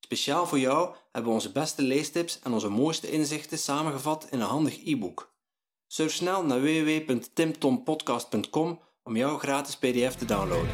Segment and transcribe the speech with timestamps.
[0.00, 4.46] Speciaal voor jou hebben we onze beste leestips en onze mooiste inzichten samengevat in een
[4.46, 5.34] handig e-book.
[5.86, 10.70] Surf snel naar www.timtompodcast.com om jouw gratis PDF te downloaden.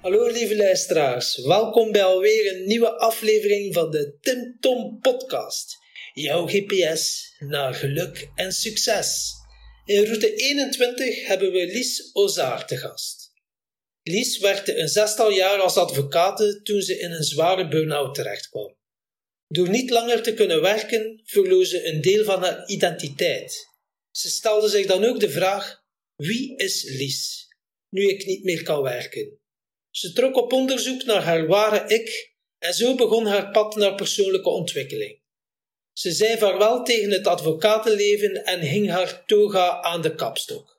[0.00, 5.76] Hallo lieve luisteraars, welkom bij alweer een nieuwe aflevering van de Tim Tom Podcast.
[6.12, 9.32] Jouw GPS naar geluk en succes.
[9.84, 13.23] In route 21 hebben we Lies Ozaar te gast.
[14.06, 18.76] Lies werkte een zestal jaar als advocate toen ze in een zware burn-out terechtkwam.
[19.48, 23.66] Door niet langer te kunnen werken, verloor ze een deel van haar identiteit.
[24.10, 25.82] Ze stelde zich dan ook de vraag:
[26.16, 27.48] wie is Lies,
[27.88, 29.40] nu ik niet meer kan werken?
[29.90, 34.48] Ze trok op onderzoek naar haar ware ik en zo begon haar pad naar persoonlijke
[34.48, 35.22] ontwikkeling.
[35.92, 40.73] Ze zei vaarwel tegen het advocatenleven en hing haar toga aan de kapstok.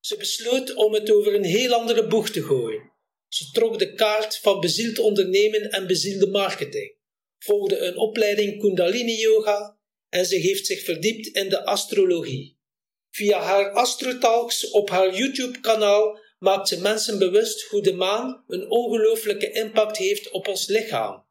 [0.00, 2.92] Ze besloot om het over een heel andere boeg te gooien.
[3.28, 6.96] Ze trok de kaart van bezield ondernemen en bezielde marketing,
[7.38, 12.58] volgde een opleiding Kundalini Yoga en ze heeft zich verdiept in de astrologie.
[13.10, 19.50] Via haar Astrotalks op haar YouTube-kanaal maakt ze mensen bewust hoe de maan een ongelooflijke
[19.50, 21.26] impact heeft op ons lichaam.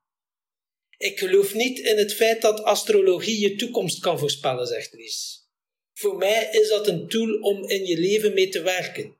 [0.97, 5.46] Ik geloof niet in het feit dat astrologie je toekomst kan voorspellen, zegt Lies.
[5.99, 9.15] Voor mij is dat een tool om in je leven mee te werken.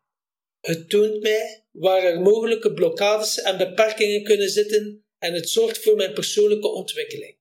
[0.61, 5.95] Het toont mij waar er mogelijke blokkades en beperkingen kunnen zitten en het zorgt voor
[5.95, 7.37] mijn persoonlijke ontwikkeling.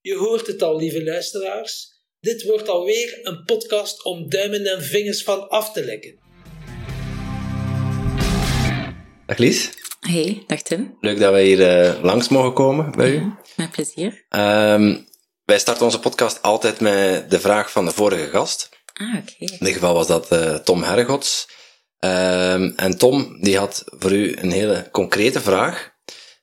[0.00, 1.88] Je hoort het al, lieve luisteraars.
[2.20, 6.18] Dit wordt alweer een podcast om duimen en vingers van af te lekken.
[9.26, 9.70] Dag Lies.
[10.00, 10.96] Hey, dag Tim.
[11.00, 13.32] Leuk dat wij hier uh, langs mogen komen bij u.
[13.56, 14.24] met plezier.
[14.30, 15.06] Um,
[15.46, 18.68] wij starten onze podcast altijd met de vraag van de vorige gast.
[18.92, 19.34] Ah, oké.
[19.38, 21.48] In dit geval was dat uh, Tom Hergots.
[22.00, 25.90] Um, en Tom, die had voor u een hele concrete vraag.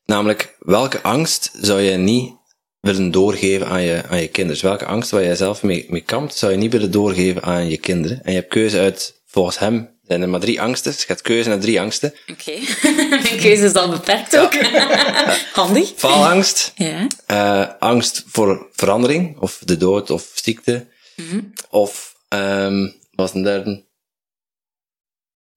[0.05, 2.33] Namelijk, welke angst zou je niet
[2.79, 4.61] willen doorgeven aan je, aan je kinderen?
[4.61, 7.69] Dus welke angst waar jij zelf mee, mee kampt, zou je niet willen doorgeven aan
[7.69, 8.21] je kinderen?
[8.23, 10.91] En je hebt keuze uit, volgens hem, zijn er maar drie angsten.
[10.91, 12.13] Dus je gaat keuze naar drie angsten.
[12.27, 12.51] Oké.
[12.51, 13.07] Okay.
[13.09, 14.53] Mijn keuze is al beperkt ook.
[15.53, 15.93] Handig.
[15.95, 16.71] Faalangst.
[16.75, 17.07] Ja.
[17.27, 20.87] Uh, angst voor verandering, of de dood, of ziekte.
[21.15, 21.53] Mm -hmm.
[21.69, 23.85] Of, um, wat was een derde?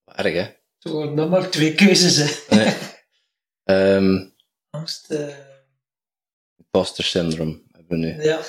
[0.05, 0.47] Erg, hè?
[0.77, 2.55] Zo worden dan maar twee keuzes, hè.
[2.55, 2.75] Nee.
[3.95, 4.33] um,
[4.69, 5.11] angst...
[5.11, 5.27] Uh...
[6.57, 8.23] Imposter syndrome hebben we nu.
[8.23, 8.37] Ja.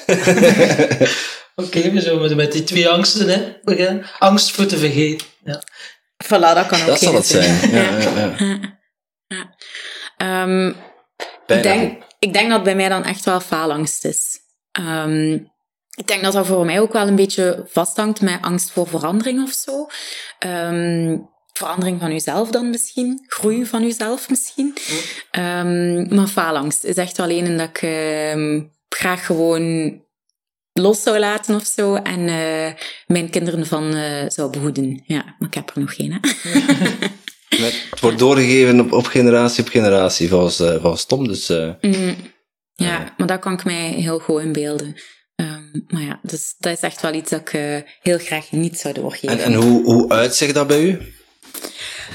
[1.55, 4.07] Oké, okay, we zullen met die twee angsten hè, beginnen.
[4.19, 5.27] Angst voor te vergeten.
[5.45, 5.63] Ja.
[6.25, 7.71] Voilà, dat kan ook Dat zal het zijn.
[7.71, 10.43] Ja, ja, ja.
[10.43, 10.77] Um,
[11.57, 14.39] ik, denk, ik denk dat bij mij dan echt wel faalangst is.
[14.81, 15.51] Um,
[15.95, 19.43] ik denk dat dat voor mij ook wel een beetje vasthangt met angst voor verandering
[19.43, 19.87] of zo.
[20.47, 24.77] Um, verandering van uzelf dan misschien, groei van uzelf misschien.
[25.39, 27.83] Um, maar faalangst is echt wel een dat ik
[28.35, 29.97] um, graag gewoon
[30.73, 32.73] los zou laten of zo en uh,
[33.07, 35.03] mijn kinderen van uh, zou behoeden.
[35.05, 36.13] Ja, maar ik heb er nog geen.
[36.13, 36.19] Hè?
[37.49, 41.29] Met, het wordt doorgegeven op, op generatie op generatie, volgens, uh, volgens Tom.
[41.29, 41.49] Dus,
[41.81, 42.17] mm,
[42.75, 44.97] ja, maar dat kan ik mij heel goed inbeelden.
[45.37, 48.95] Um, maar ja, dus dat is echt wel iets dat ik heel graag niet zou
[48.95, 49.39] doorgeven.
[49.39, 51.15] En, en hoe, hoe uitzicht dat bij u?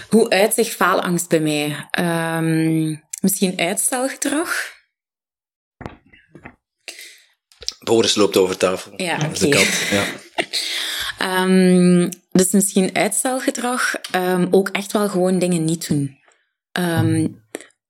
[0.09, 1.89] Hoe uitzicht faalangst bij mij?
[1.99, 4.71] Um, misschien uitstelgedrag?
[7.79, 8.93] Boris loopt over tafel.
[8.95, 9.67] Ja, Dat is de kat.
[9.91, 10.05] Ja.
[11.21, 13.93] um, dus misschien uitstelgedrag.
[14.15, 16.17] Um, ook echt wel gewoon dingen niet doen.
[16.79, 17.43] Um,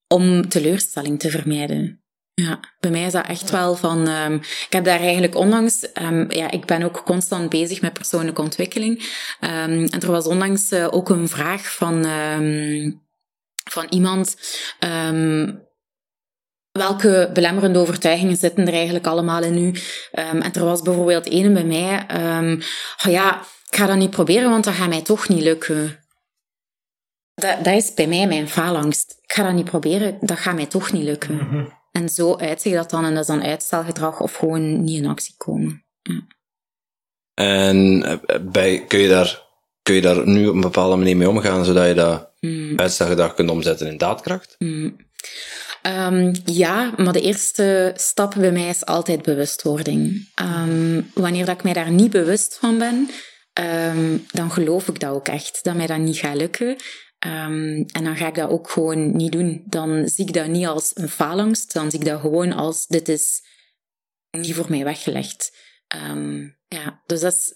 [0.08, 2.04] om teleurstelling te vermijden.
[2.34, 4.08] Ja, bij mij is dat echt wel van...
[4.42, 5.88] Ik heb daar eigenlijk onlangs...
[6.02, 9.04] Um, ja, ik ben ook constant bezig met persoonlijke ontwikkeling.
[9.40, 12.06] En er was onlangs uh, ook een vraag van,
[13.70, 14.36] van iemand...
[16.74, 19.68] welke belemmerende overtuigingen zitten er eigenlijk allemaal in u?
[19.68, 22.06] Um, en er was bijvoorbeeld ene bij mij,
[22.38, 22.62] um,
[23.06, 26.06] oh ja, ik ga dat niet proberen, want dat gaat mij toch niet lukken.
[27.34, 29.20] Dat, dat is bij mij mijn faalangst.
[29.22, 31.36] Ik ga dat niet proberen, dat gaat mij toch niet lukken.
[31.36, 31.44] Mhm.
[31.44, 31.82] Mm -hmm.
[31.92, 35.34] En zo uitzicht dat dan, en dat is dan uitstelgedrag of gewoon niet in actie
[35.38, 35.86] komen.
[36.02, 36.22] Ja.
[37.34, 38.00] En
[38.42, 39.42] bij, kun, je daar,
[39.84, 42.80] kun je daar nu op een bepaalde manier mee omgaan, zodat je dat Mm.
[42.80, 44.56] uitstelgedrag kunt omzetten in daadkracht?
[44.58, 44.96] Mm.
[45.88, 50.30] Um, ja, maar de eerste stap bij mij is altijd bewustwording.
[50.42, 53.10] Um, wanneer dat ik mij daar niet bewust van ben,
[53.98, 56.78] um, dan geloof ik dat ook echt, dat mij dat niet gaat lukken.
[57.20, 59.64] en dan ga ik dat ook gewoon niet doen.
[59.66, 63.10] Dan zie ik dat niet als een faalangst, dan zie ik dat gewoon als dit
[63.10, 63.42] is
[64.32, 65.58] niet voor mij weggelegd.
[66.68, 67.54] ja, dus dat is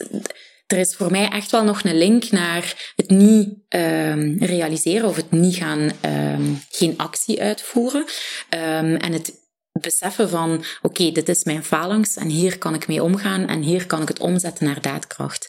[0.67, 5.15] er is voor mij echt wel nog een link naar het niet um, realiseren of
[5.15, 8.05] het niet gaan, um, geen actie uitvoeren.
[8.49, 9.33] Um, en het
[9.71, 13.61] beseffen van, oké, okay, dit is mijn falangst en hier kan ik mee omgaan en
[13.61, 15.47] hier kan ik het omzetten naar daadkracht.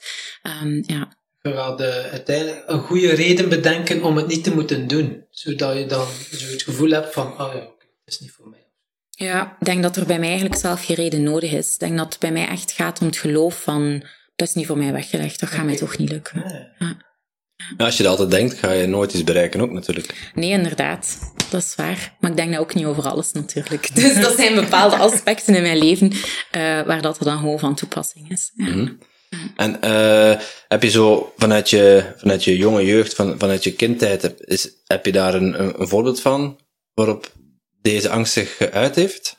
[0.83, 1.17] ja.
[1.41, 5.77] Je gaat uh, uiteindelijk een goede reden bedenken om het niet te moeten doen, zodat
[5.77, 8.67] je dan zo het gevoel hebt van, oh ja, het is niet voor mij.
[9.11, 11.73] Ja, ik denk dat er bij mij eigenlijk zelf geen reden nodig is.
[11.73, 14.05] Ik denk dat het bij mij echt gaat om het geloof van
[14.39, 15.41] dat is niet voor mij weggelegd.
[15.41, 16.67] Dat gaat mij toch niet lukken.
[16.79, 16.97] Ja.
[17.77, 20.31] als je dat altijd denkt, ga je nooit iets bereiken ook natuurlijk.
[20.35, 21.19] Nee, inderdaad.
[21.51, 22.17] Dat is waar.
[22.21, 23.89] Maar ik denk dat ook niet over alles natuurlijk.
[23.95, 26.21] Dus dat zijn bepaalde aspecten in mijn leven uh,
[26.83, 28.53] waar dat er dan gewoon van toepassing is.
[28.55, 28.67] Ja.
[28.67, 28.93] Mhm.
[29.57, 34.23] En uh, heb je zo vanuit je, vanuit je jonge jeugd, van, vanuit je kindtijd,
[34.23, 36.59] heb, is, heb je daar een, een voorbeeld van
[36.95, 37.33] waarop
[37.81, 39.38] deze angst zich geuit heeft?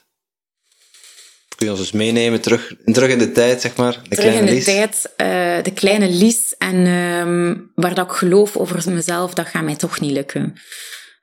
[1.60, 4.00] Kun je ons eens meenemen terug, terug in de tijd, zeg maar?
[4.10, 6.56] De terug in de tijd, uh, de kleine Lies.
[6.58, 10.54] En um, waar dat ik geloof over mezelf, dat gaat mij toch niet lukken.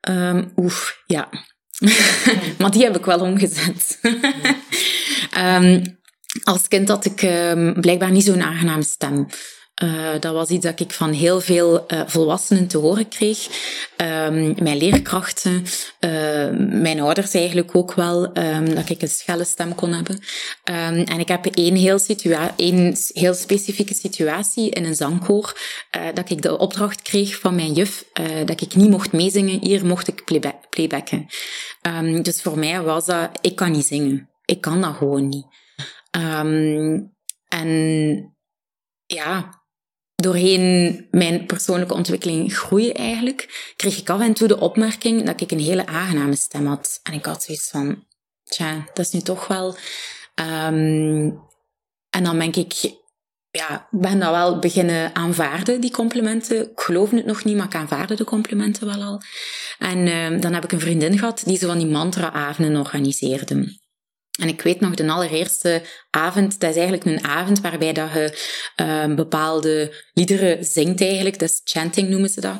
[0.08, 1.28] Um, oef, ja.
[2.58, 3.98] maar die heb ik wel omgezet.
[5.38, 5.98] um,
[6.52, 7.20] als kind had ik
[7.80, 9.26] blijkbaar niet zo'n aangename stem.
[9.84, 13.48] Uh, dat was iets dat ik van heel veel uh, volwassenen te horen kreeg.
[13.96, 15.64] Um, mijn leerkrachten,
[16.00, 16.50] uh,
[16.80, 20.20] mijn ouders eigenlijk ook wel, um, dat ik een schelle stem kon hebben.
[21.04, 25.60] En ik heb één heel, situa één heel specifieke situatie in een zangkoor,
[26.14, 28.04] dat ik de opdracht kreeg van mijn juf,
[28.44, 31.26] dat ik niet mocht meezingen, hier mocht ik playba playbacken.
[32.22, 34.30] dus voor mij was dat, ik kan niet zingen.
[34.44, 35.46] Ik kan dat gewoon niet.
[37.48, 38.36] en
[39.06, 39.64] ja,
[40.16, 45.50] doorheen mijn persoonlijke ontwikkeling groeien eigenlijk, kreeg ik af en toe de opmerking dat ik
[45.50, 47.00] een hele aangename stem had.
[47.02, 48.04] En ik had zoiets van,
[48.44, 49.76] tja, dat is nu toch wel...
[50.40, 51.44] Um,
[52.10, 52.72] en dan denk ik,
[53.50, 56.70] ja, ben dat wel beginnen aanvaarden, die complimenten.
[56.70, 59.20] Ik geloof het nog niet, maar ik aanvaarde de complimenten wel al.
[59.78, 63.78] En um, dan heb ik een vriendin gehad die zo van die mantra-avonden organiseerde.
[64.36, 68.38] En ik weet nog, de allereerste avond, dat is eigenlijk een avond waarbij dat je
[68.76, 71.38] um, bepaalde liederen zingt eigenlijk.
[71.38, 72.56] Dus chanting noemen ze dat.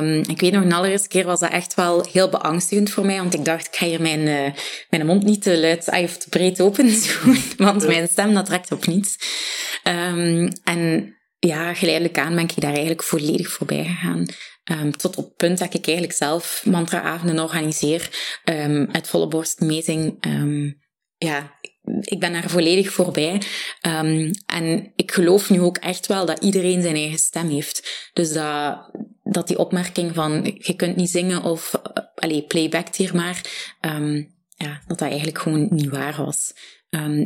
[0.00, 3.16] Um, ik weet nog, de allereerste keer was dat echt wel heel beangstigend voor mij,
[3.16, 4.52] want ik dacht, ik ga hier mijn, uh,
[4.88, 6.86] mijn mond niet te luid of te breed open
[7.22, 9.16] doen, want mijn stem dat trekt op niets.
[9.84, 14.26] Um, en ja, geleidelijk aan ben ik daar eigenlijk volledig voorbij gegaan.
[14.70, 18.10] Um, tot op het punt dat ik eigenlijk zelf mantra-avonden organiseer.
[18.44, 20.26] Um, uit volle borst meezing.
[20.26, 20.82] Um,
[21.16, 21.58] ja,
[22.00, 23.42] ik ben daar volledig voorbij.
[24.46, 28.10] en ik geloof nu ook echt wel dat iedereen zijn eigen stem heeft.
[28.12, 28.90] Dus dat,
[29.22, 33.40] dat die opmerking van je kunt niet zingen of uh, allee, playback hier maar.
[34.56, 36.52] ja, dat dat eigenlijk gewoon niet waar was.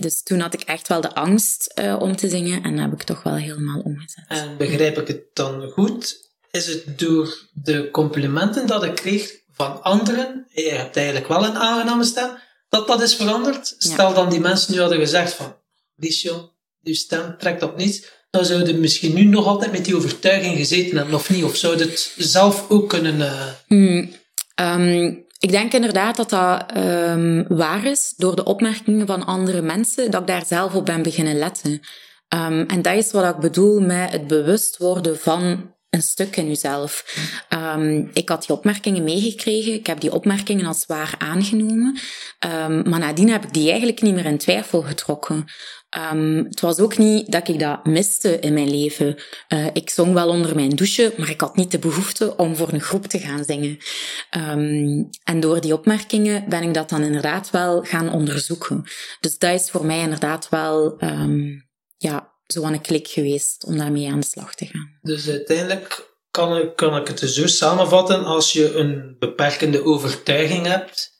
[0.00, 2.93] Dus toen had ik echt wel de angst uh, om te zingen en dat heb
[2.93, 4.56] ik toch wel helemaal omgezet.
[4.58, 6.32] Begrijp ik het dan goed?
[6.55, 11.56] Is het door de complimenten dat ik kreeg van anderen, je hebt eigenlijk wel een
[11.56, 12.31] aangename stem,
[12.69, 13.75] dat dat is veranderd.
[13.79, 15.56] Stel dan die mensen nu hadden gezegd van,
[15.96, 20.56] Liesje, je stem trekt op niets, dan zouden misschien nu nog altijd met die overtuiging
[20.56, 21.44] gezeten hebben, of niet?
[21.44, 23.19] Of zou het zelf ook kunnen...
[23.19, 23.46] Uh...
[23.67, 24.13] Hmm,
[24.61, 30.11] um, ik denk inderdaad dat dat um, waar is, door de opmerkingen van andere mensen,
[30.11, 31.81] dat ik daar zelf op ben beginnen letten.
[32.34, 36.46] Um, en dat is wat ik bedoel met het bewust worden van een stuk in
[36.46, 37.05] jezelf.
[37.48, 39.72] Um, ik had die opmerkingen meegekregen.
[39.72, 41.98] Ik heb die opmerkingen als waar aangenomen.
[42.46, 45.44] Um, maar nadien heb ik die eigenlijk niet meer in twijfel getrokken.
[46.13, 49.17] Um, het was ook niet dat ik dat miste in mijn leven.
[49.48, 52.72] Uh, ik zong wel onder mijn douche, maar ik had niet de behoefte om voor
[52.72, 53.79] een groep te gaan zingen.
[55.24, 58.84] en door die opmerkingen ben ik dat dan inderdaad wel gaan onderzoeken.
[59.20, 60.98] Dus dat is voor mij inderdaad wel
[61.96, 64.98] ja, zo aan een klik geweest om daarmee aan de slag te gaan.
[65.03, 71.13] Dus uiteindelijk kan ik, kan ik het zo samenvatten, als je een beperkende overtuiging hebt,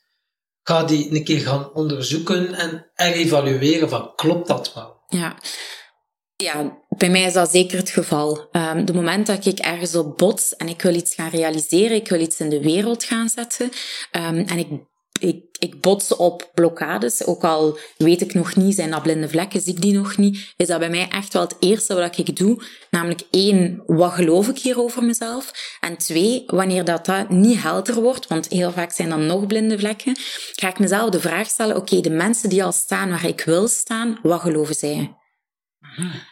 [0.63, 5.03] ga die een keer gaan onderzoeken en evalueren van klopt dat wel?
[5.07, 5.39] Ja.
[6.37, 8.49] Ja, bij mij is dat zeker het geval.
[8.53, 12.09] Um, de moment dat ik ergens op bots en ik wil iets gaan realiseren, ik
[12.09, 13.71] wil iets in de wereld gaan zetten,
[14.13, 14.69] um, en ik
[15.21, 19.61] ik, ik bots op blokkades, ook al weet ik nog niet, zijn dat blinde vlekken,
[19.61, 22.37] zie ik die nog niet, is dat bij mij echt wel het eerste wat ik
[22.37, 22.63] doe.
[22.91, 25.51] Namelijk één, wat geloof ik hier over mezelf?
[25.81, 29.79] En twee, wanneer dat, dat niet helder wordt, want heel vaak zijn dan nog blinde
[29.79, 30.17] vlekken,
[30.53, 33.69] ga ik mezelf de vraag stellen, oké, de mensen die al staan waar ik wil
[33.69, 35.15] staan, wat geloven zij?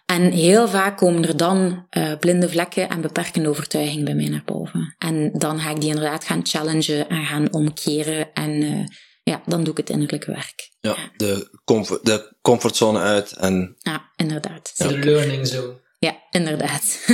[0.07, 4.43] En heel vaak komen er dan uh, blinde vlekken en beperkende overtuigingen bij mij naar
[4.45, 4.95] boven.
[4.99, 8.33] En dan ga ik die inderdaad gaan challengen en gaan omkeren.
[8.33, 8.85] En uh,
[9.23, 10.71] ja, dan doe ik het innerlijke werk.
[10.81, 13.33] Ja, De, comfort, de comfortzone uit.
[13.33, 13.77] En...
[13.79, 14.73] Ja, inderdaad.
[14.77, 15.81] De learning zone.
[15.99, 17.05] Ja, inderdaad.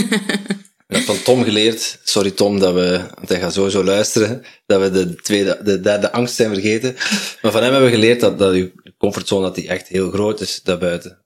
[0.88, 4.80] Ik heb van Tom geleerd, sorry Tom, dat we, want hij gaat sowieso luisteren, dat
[4.80, 6.94] we de, tweede, de derde angst zijn vergeten.
[7.42, 10.40] Maar van hem hebben we geleerd dat, dat uw comfortzone dat die echt heel groot
[10.40, 11.24] is daarbuiten.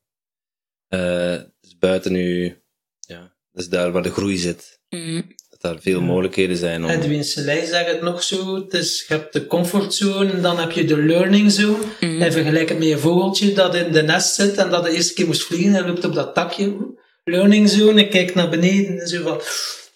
[0.89, 2.63] Uh, dus buiten u,
[3.01, 4.81] ja, dus daar waar de groei zit.
[4.89, 5.35] Mm.
[5.63, 6.85] Daar veel mogelijkheden zijn.
[6.85, 6.91] Om...
[6.91, 8.67] Edwin Selei zegt het nog zo.
[8.67, 11.79] Dus je hebt de comfortzone en dan heb je de learning zone.
[12.01, 12.23] Mm.
[12.23, 15.15] En vergelijk het met een vogeltje dat in de nest zit en dat de eerste
[15.15, 16.77] keer moest vliegen en loopt op dat takje.
[17.25, 19.41] Learning zone, en kijkt naar beneden en zo van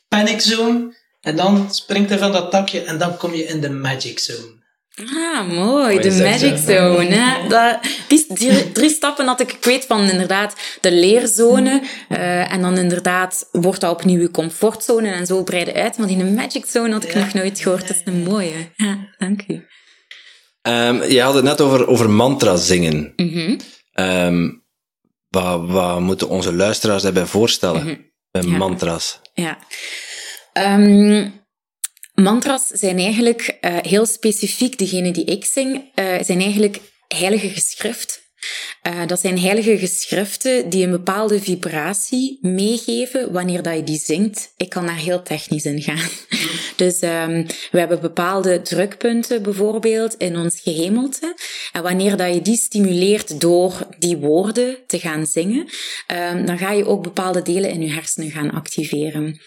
[0.09, 0.95] panic zone.
[1.21, 4.65] En dan springt hij van dat takje en dan kom je in de magic zone.
[5.05, 5.99] Ah, mooi.
[5.99, 7.05] De magic zone.
[7.05, 7.49] Hè?
[7.49, 11.83] Dat, die, die, drie stappen had ik, ik weet van inderdaad de leerzone.
[12.09, 15.99] Uh, en dan inderdaad wordt dat opnieuw je comfortzone en zo breiden uit.
[15.99, 17.19] Maar die magic zone had ik ja.
[17.19, 17.89] nog nooit gehoord.
[17.89, 18.71] Dat is een mooie.
[18.77, 19.67] Ja, dank u.
[20.63, 23.13] Um, je had het net over, over mantra zingen.
[23.17, 23.59] Mm -hmm.
[24.05, 24.65] um,
[25.29, 27.83] wat, wat moeten onze luisteraars daarbij voorstellen?
[27.83, 28.11] Mm -hmm.
[28.31, 28.57] Bij ja.
[28.57, 29.21] mantra's.
[29.35, 29.59] Ja.
[30.53, 31.45] Um,
[32.23, 38.25] Mantras zijn eigenlijk uh, heel specifiek, degene die ik zing, uh, zijn eigenlijk heilige geschriften.
[38.87, 44.53] Uh, dat zijn heilige geschriften die een bepaalde vibratie meegeven wanneer dat je die zingt.
[44.57, 46.09] Ik kan daar heel technisch in gaan.
[46.77, 51.35] Dus um, we hebben bepaalde drukpunten bijvoorbeeld in ons gehemelte.
[51.73, 55.69] En wanneer dat je die stimuleert door die woorden te gaan zingen,
[56.33, 59.41] um, dan ga je ook bepaalde delen in je hersenen gaan activeren.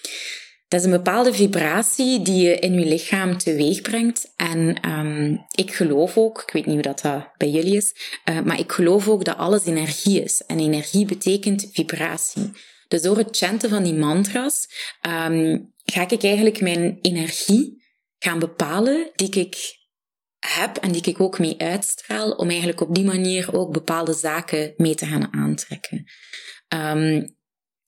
[0.70, 4.34] Dat is een bepaalde vibratie die je in je lichaam teweeg brengt.
[4.36, 7.94] En um, ik geloof ook, ik weet niet hoe dat, dat bij jullie is,
[8.30, 10.42] uh, maar ik geloof ook dat alles energie is.
[10.42, 12.52] En energie betekent vibratie.
[12.88, 14.68] Dus door het chanten van die mantra's
[15.02, 17.84] um, ga ik eigenlijk mijn energie
[18.18, 19.78] gaan bepalen die ik
[20.40, 24.74] heb en die ik ook mee uitstraal, om eigenlijk op die manier ook bepaalde zaken
[24.78, 26.06] mee te gaan aantrekken.
[26.74, 27.38] Um,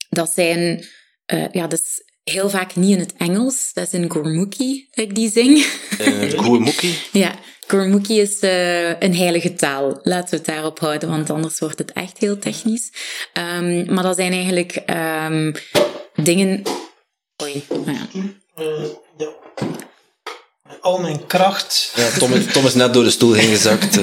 [0.09, 0.85] dat zijn,
[1.33, 3.73] uh, ja, dus heel vaak niet in het Engels.
[3.73, 5.57] Dat is in Gurmukhi dat ik die zing.
[5.99, 6.97] Uh, Gurmukhi?
[7.23, 7.35] ja,
[7.67, 9.99] Gurmukhi is uh, een heilige taal.
[10.03, 12.91] Laten we het daarop houden, want anders wordt het echt heel technisch.
[13.57, 14.81] Um, maar dat zijn eigenlijk
[15.29, 15.53] um,
[16.15, 16.61] dingen...
[17.43, 18.07] Oei, nou ja.
[18.59, 18.85] Uh,
[19.17, 19.29] ja.
[20.81, 21.93] Al mijn kracht.
[21.95, 23.99] Ja, Tom, is, Tom is net door de stoel heen gezakt.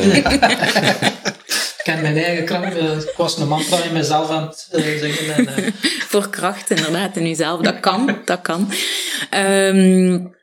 [1.88, 2.76] ik ken mijn eigen kracht.
[3.09, 5.35] Ik was een mantra in mezelf aan het zingen.
[5.35, 5.66] En, uh...
[6.12, 7.61] Voor kracht, inderdaad, in jezelf.
[7.61, 8.71] Dat kan, dat kan.
[9.35, 10.37] Um,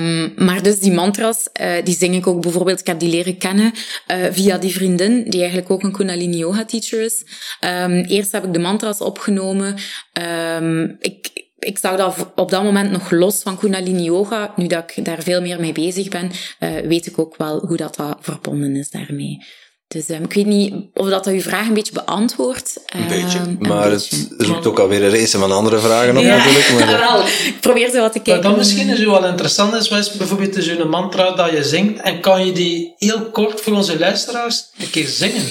[0.00, 3.38] Um, maar dus die mantras, uh, die zing ik ook bijvoorbeeld, ik heb die leren
[3.38, 7.24] kennen uh, via die vriendin, die eigenlijk ook een Kundalini Yoga teacher is.
[7.60, 9.76] Um, eerst heb ik de mantras opgenomen.
[10.98, 14.52] Ik, ik zag dat op dat moment nog los van Kundalini Yoga.
[14.56, 16.30] Nu dat ik daar veel meer mee bezig ben,
[16.88, 19.38] weet ik ook wel hoe dat, dat verbonden is daarmee.
[19.88, 22.76] Dus um, ik weet niet of dat uw vraag een beetje beantwoordt.
[22.86, 24.52] Een beetje, um, maar een het beetje.
[24.52, 26.68] roept ook alweer een race van andere vragen op Ja, natuurlijk.
[26.72, 27.20] Maar, wel.
[27.26, 28.42] Ik probeer zo wat te Wat kijken.
[28.42, 32.00] dan misschien zo wel interessant is, was bijvoorbeeld zo'n mantra dat je zingt.
[32.00, 35.44] En kan je die heel kort voor onze luisteraars een keer zingen?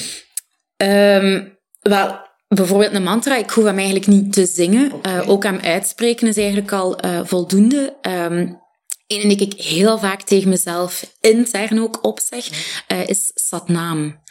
[0.77, 4.91] Um, wel, bijvoorbeeld een mantra, ik hoef hem eigenlijk niet te zingen.
[5.07, 7.95] Uh, ook hem uitspreken is eigenlijk al uh, voldoende.
[8.01, 8.63] Um,
[9.07, 12.49] Eén die ik heel vaak tegen mezelf intern ook opzeg,
[12.87, 14.23] uh, is Satnam.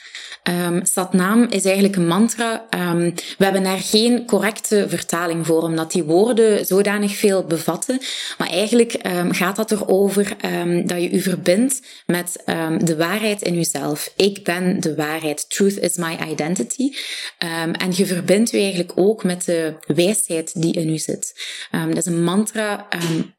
[0.48, 2.66] Um, is eigenlijk een mantra.
[2.70, 8.00] Um, we hebben daar geen correcte vertaling voor, omdat die woorden zodanig veel bevatten.
[8.38, 10.36] Maar eigenlijk um, gaat dat erover
[10.84, 12.42] dat je je verbindt met
[12.78, 14.12] de waarheid in jezelf.
[14.16, 15.50] Ik ben de waarheid.
[15.50, 16.92] Truth is my identity.
[17.72, 21.32] en je verbindt je eigenlijk ook met de wijsheid die in je zit.
[21.70, 22.88] dat is een mantra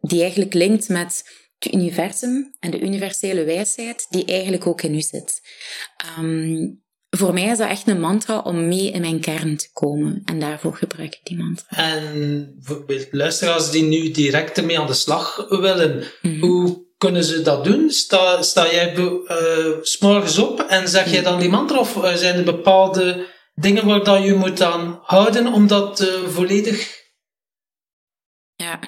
[0.01, 1.24] die eigenlijk linkt met
[1.65, 5.41] het universum en de universele wijsheid die eigenlijk ook in u zit.
[6.19, 10.22] Um, voor mij is dat echt een mantra om mee in mijn kern te komen.
[10.25, 11.67] En daarvoor gebruik ik die mantra.
[11.77, 16.39] En bijvoorbeeld luisteraars die nu direct ermee aan de slag willen, Mhm.
[16.39, 17.89] hoe kunnen ze dat doen?
[17.89, 19.10] Sta, sta jij uh,
[19.81, 21.79] s'morgens op en zeg jij dan die mantra?
[21.79, 26.07] Of uh, zijn er bepaalde dingen waar dat je moet aan houden om dat uh,
[26.27, 27.03] volledig
[28.55, 28.79] Ja.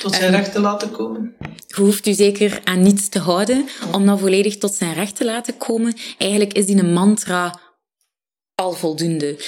[0.00, 1.36] Tot zijn um, recht te laten komen?
[1.66, 5.24] Je hoeft u zeker aan niets te houden om dan volledig tot zijn recht te
[5.24, 5.96] laten komen.
[6.18, 7.60] Eigenlijk is die een mantra
[8.54, 9.44] al voldoende.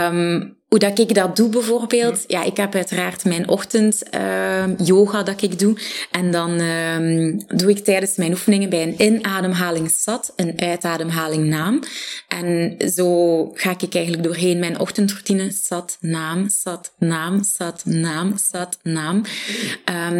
[0.00, 5.22] Um, hoe dat ik dat doe bijvoorbeeld, ja, ik heb uiteraard mijn ochtend uh, yoga
[5.22, 5.76] dat ik doe.
[6.10, 11.80] En dan uh, doe ik tijdens mijn oefeningen bij een inademhaling sat, een uitademhaling naam.
[12.28, 18.78] En zo ga ik eigenlijk doorheen mijn ochtendroutine sat, naam, sat, naam, sat, naam, sat,
[18.82, 19.16] naam.
[19.16, 19.24] Um,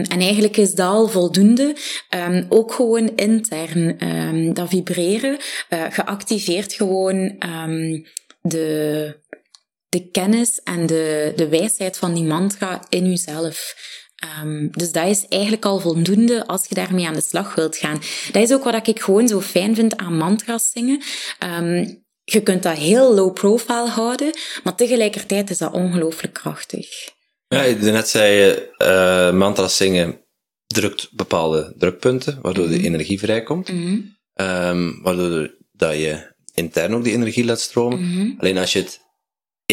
[0.02, 1.76] en eigenlijk is dat al voldoende.
[2.28, 5.36] Um, ook gewoon intern um, dat vibreren.
[5.70, 7.36] Uh, geactiveerd gewoon
[8.42, 9.20] de
[9.92, 13.74] de kennis en de, de wijsheid van die mantra in jezelf.
[14.42, 18.00] Um, dus dat is eigenlijk al voldoende als je daarmee aan de slag wilt gaan.
[18.32, 21.02] Dat is ook wat ik gewoon zo fijn vind aan mantra's zingen.
[21.58, 24.30] Um, je kunt dat heel low profile houden,
[24.62, 26.88] maar tegelijkertijd is dat ongelooflijk krachtig.
[27.48, 30.20] Ja, net zei je, uh, mantra's zingen
[30.66, 32.84] drukt bepaalde drukpunten, waardoor de mhm.
[32.84, 33.72] energie vrijkomt.
[33.72, 38.00] Mm um, waardoor dat je intern ook die energie laat stromen.
[38.00, 38.30] Mhm.
[38.38, 39.00] Alleen als je het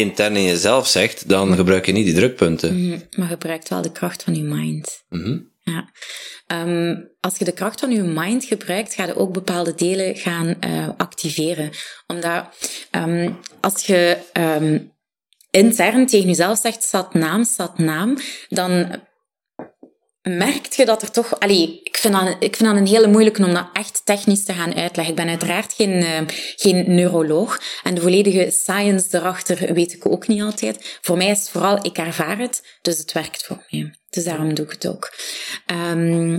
[0.00, 2.76] intern in jezelf zegt, dan gebruik je niet die drukpunten.
[2.76, 5.04] Mm, maar gebruikt wel de kracht van je mind.
[5.08, 5.90] Mm Ja.
[6.66, 10.54] Um, als je de kracht van je mind gebruikt, ga je ook bepaalde delen gaan
[10.64, 11.70] uh, activeren.
[12.06, 12.44] Omdat
[12.90, 14.92] um, als je um,
[15.50, 19.00] intern tegen jezelf zegt, staat naam, staat naam, dan
[20.22, 21.40] merkt je dat er toch...
[21.40, 24.52] Allee, ik vind, dat, ik vind dat een hele moeilijke om dat echt technisch te
[24.52, 25.14] gaan uitleggen.
[25.14, 26.20] Ik ben uiteraard geen, uh,
[26.56, 27.60] geen neuroloog.
[27.82, 30.98] En de volledige science erachter weet ik ook niet altijd.
[31.00, 33.94] Voor mij is het vooral, ik ervaar het, dus het werkt voor mij.
[34.10, 35.14] Dus daarom doe ik het ook.
[35.66, 36.36] Um,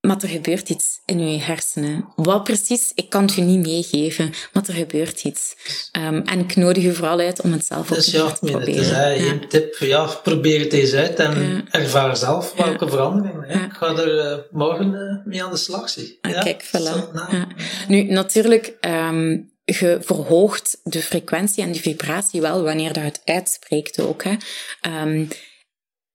[0.00, 2.08] maar er gebeurt iets in je hersenen.
[2.16, 5.56] Wat precies, ik kan het je niet meegeven, maar er gebeurt iets.
[5.98, 8.74] Um, en ik nodig je vooral uit om het zelf dus ja, te proberen.
[8.74, 9.14] Dus ja.
[9.14, 13.64] een tip, ja, probeer het eens uit en ervaar zelf welke veranderingen.
[13.64, 16.18] Ik ga er uh, morgen uh, mee aan de slag zien.
[16.20, 17.12] Ah, kijk, voilà.
[17.12, 17.46] Nou,
[17.88, 18.76] nu, natuurlijk...
[18.80, 24.24] Um, je verhoogt de frequentie en de vibratie wel wanneer dat het uitspreekt ook.
[24.24, 24.36] Hè.
[25.02, 25.28] Um,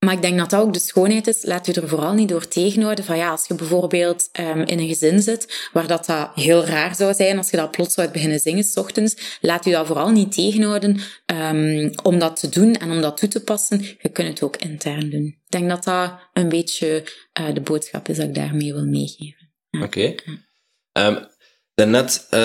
[0.05, 1.38] maar ik denk dat dat ook de schoonheid is.
[1.41, 4.88] Laat u er vooral niet door tegenhouden van ja, als je bijvoorbeeld um, in een
[4.88, 8.39] gezin zit, waar dat, dat heel raar zou zijn als je dat plots zou beginnen
[8.39, 12.91] zingen s ochtends, laat u dat vooral niet tegenhouden um, om dat te doen en
[12.91, 13.82] om dat toe te passen.
[13.99, 15.25] Je kunt het ook intern doen.
[15.25, 17.03] Ik denk dat dat een beetje
[17.39, 19.53] uh, de boodschap is dat ik daarmee wil meegeven.
[19.69, 19.84] Ja.
[19.84, 20.15] Oké.
[20.15, 21.08] Okay.
[21.08, 21.27] Um,
[21.73, 22.39] daarnet, uh,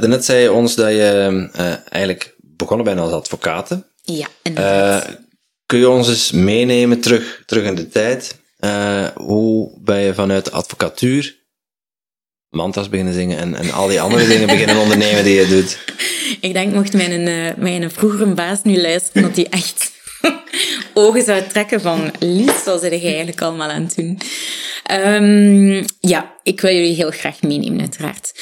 [0.00, 3.84] daarnet zei je ons dat je uh, eigenlijk begonnen bent als advocaat.
[4.02, 5.22] Ja, inderdaad.
[5.74, 8.40] Kun je ons eens meenemen terug, terug in de tijd?
[8.60, 11.36] Uh, hoe ben je vanuit advocatuur
[12.48, 15.78] mantras beginnen zingen en, en al die andere dingen beginnen ondernemen die je doet?
[16.40, 19.92] Ik denk, mocht mijn, uh, mijn vroegere baas nu luisteren, dat hij echt
[20.94, 24.18] ogen zou trekken van Lies, wat zijn jij eigenlijk allemaal aan doen?
[24.92, 28.32] Um, ja, ik wil jullie heel graag meenemen, uiteraard.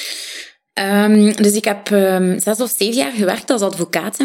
[0.73, 4.17] Um, dus ik heb um, zes of zeven jaar gewerkt als advocaat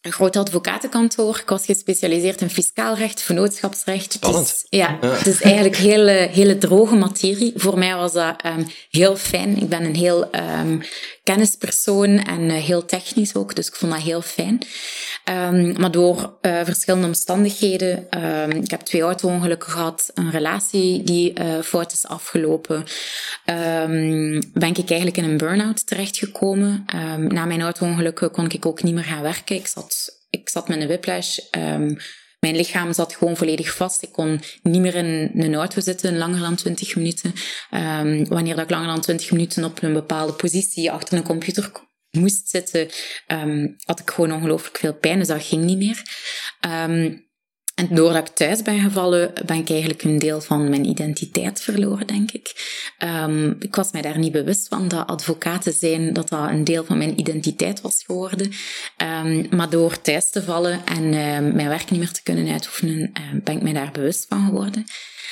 [0.00, 1.38] een groot advocatenkantoor.
[1.38, 4.12] Ik was gespecialiseerd in fiscaal recht, vennootschapsrecht.
[4.12, 4.46] Spannend.
[4.46, 7.52] Dus, ja, ja, het is eigenlijk hele, hele droge materie.
[7.56, 9.56] Voor mij was dat um, heel fijn.
[9.56, 10.82] Ik ben een heel um,
[11.22, 14.58] kennispersoon en uh, heel technisch ook, dus ik vond dat heel fijn.
[15.52, 18.06] Um, maar door uh, verschillende omstandigheden,
[18.62, 22.84] ik heb twee auto-ongelukken gehad, een relatie die uh, fout is afgelopen,
[24.52, 26.84] ben ik eigenlijk in een burn-out terechtgekomen.
[27.28, 29.56] na mijn auto-ongelukken kon ik ook niet meer gaan werken.
[29.56, 29.89] Ik zat
[30.30, 31.38] ik zat met een whiplash.
[31.58, 31.96] Um,
[32.40, 34.02] mijn lichaam zat gewoon volledig vast.
[34.02, 37.32] Ik kon niet meer in een auto zitten langer dan 20 minuten.
[37.70, 41.70] Um, wanneer ik langer dan 20 minuten op een bepaalde positie achter een computer
[42.10, 42.88] moest zitten,
[43.26, 45.18] um, had ik gewoon ongelooflijk veel pijn.
[45.18, 46.02] Dus dat ging niet meer.
[47.80, 52.06] En doordat ik thuis ben gevallen, ben ik eigenlijk een deel van mijn identiteit verloren,
[52.06, 52.52] denk ik.
[53.24, 56.84] Um, ik was mij daar niet bewust van dat advocaten zijn, dat dat een deel
[56.84, 58.50] van mijn identiteit was geworden.
[59.24, 63.12] Um, maar door thuis te vallen en um, mijn werk niet meer te kunnen uitoefenen,
[63.44, 64.84] ben ik mij daar bewust van geworden.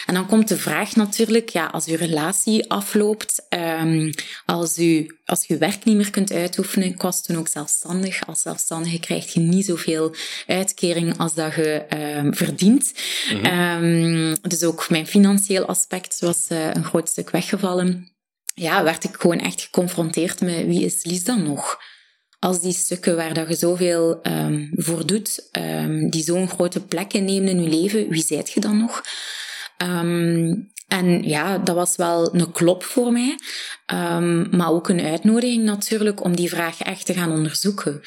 [0.06, 3.46] En dan komt de vraag natuurlijk, ja, als uw relatie afloopt,
[3.82, 4.10] um,
[4.44, 8.26] als, u, als je werk niet meer kunt uitoefenen, kost toen ook zelfstandig.
[8.26, 10.14] Als zelfstandige krijg je niet zoveel
[10.46, 11.84] uitkering als dat je
[12.16, 12.92] um, verdient.
[13.32, 14.36] Mm -hmm.
[14.42, 18.12] dus ook mijn financieel aspect was uh, een groot stuk weggevallen.
[18.54, 21.78] Ja, werd ik gewoon echt geconfronteerd met wie is Lies dan nog?
[22.38, 27.12] als die stukken waar dat je zoveel um, voor doet, um, die zo'n grote plek
[27.12, 29.02] innemen in je leven, wie zijt je dan nog?
[29.84, 33.38] Um, En ja, dat was wel een klop voor mij,
[33.86, 38.00] um, maar ook een uitnodiging natuurlijk om die vraag echt te gaan onderzoeken.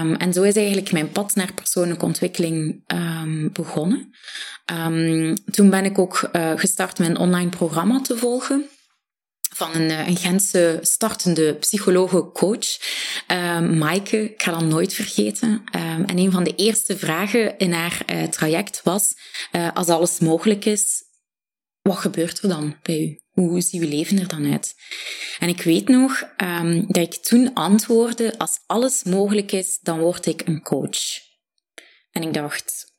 [0.00, 2.82] Um, en zo is eigenlijk mijn pad naar persoonlijke ontwikkeling
[3.52, 4.10] begonnen.
[5.50, 8.64] toen ben ik ook uh, gestart een online programma te volgen
[9.56, 12.78] van een, eh, een Gentse startende psychologe-coach,
[13.28, 14.32] uh, Maaike.
[14.32, 15.48] Ik ga dat nooit vergeten.
[15.48, 19.14] Um, en een van de eerste vragen in haar uh, traject was,
[19.52, 21.02] uh, als alles mogelijk is,
[21.82, 23.18] wat gebeurt er dan bij u?
[23.30, 24.74] Hoe ziet uw leven er dan uit?
[25.38, 30.26] En ik weet nog um, dat ik toen antwoordde, als alles mogelijk is, dan word
[30.26, 30.98] ik een coach.
[32.10, 32.94] En ik dacht,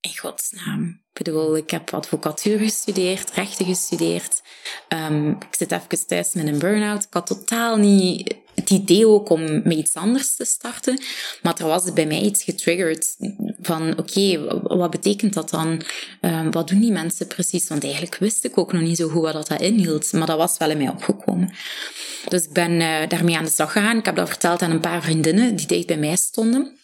[0.00, 1.03] in godsnaam.
[1.14, 4.42] Ik bedoel, ik heb advocatuur gestudeerd, rechten gestudeerd.
[4.88, 7.02] Um, ik zit even thuis met een burn-out.
[7.02, 11.02] Ik had totaal niet het idee ook om met iets anders te starten.
[11.42, 13.16] Maar er was bij mij iets getriggerd
[13.60, 15.82] van, oké, wat betekent dat dan?
[16.20, 17.68] Um, wat doen die mensen precies?
[17.68, 20.12] Want eigenlijk wist ik ook nog niet zo goed wat dat inhield.
[20.12, 21.52] Maar dat was wel in mij opgekomen.
[22.28, 23.98] Dus ik ben uh, daarmee aan de slag gegaan.
[23.98, 26.78] Ik heb dat verteld aan een paar vriendinnen die dicht bij mij stonden.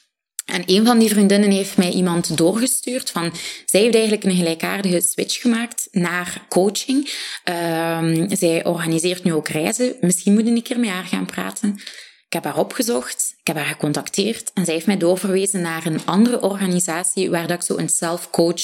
[0.51, 3.33] En een van die vriendinnen heeft mij iemand doorgestuurd van,
[3.65, 7.13] zij heeft eigenlijk een gelijkaardige switch gemaakt naar coaching.
[7.45, 9.97] Um, zij organiseert nu ook reizen.
[10.01, 11.75] Misschien moet ik een keer met haar gaan praten.
[12.27, 16.01] Ik heb haar opgezocht, ik heb haar gecontacteerd en zij heeft mij doorverwezen naar een
[16.05, 18.63] andere organisatie waar dat ik zo een self-coach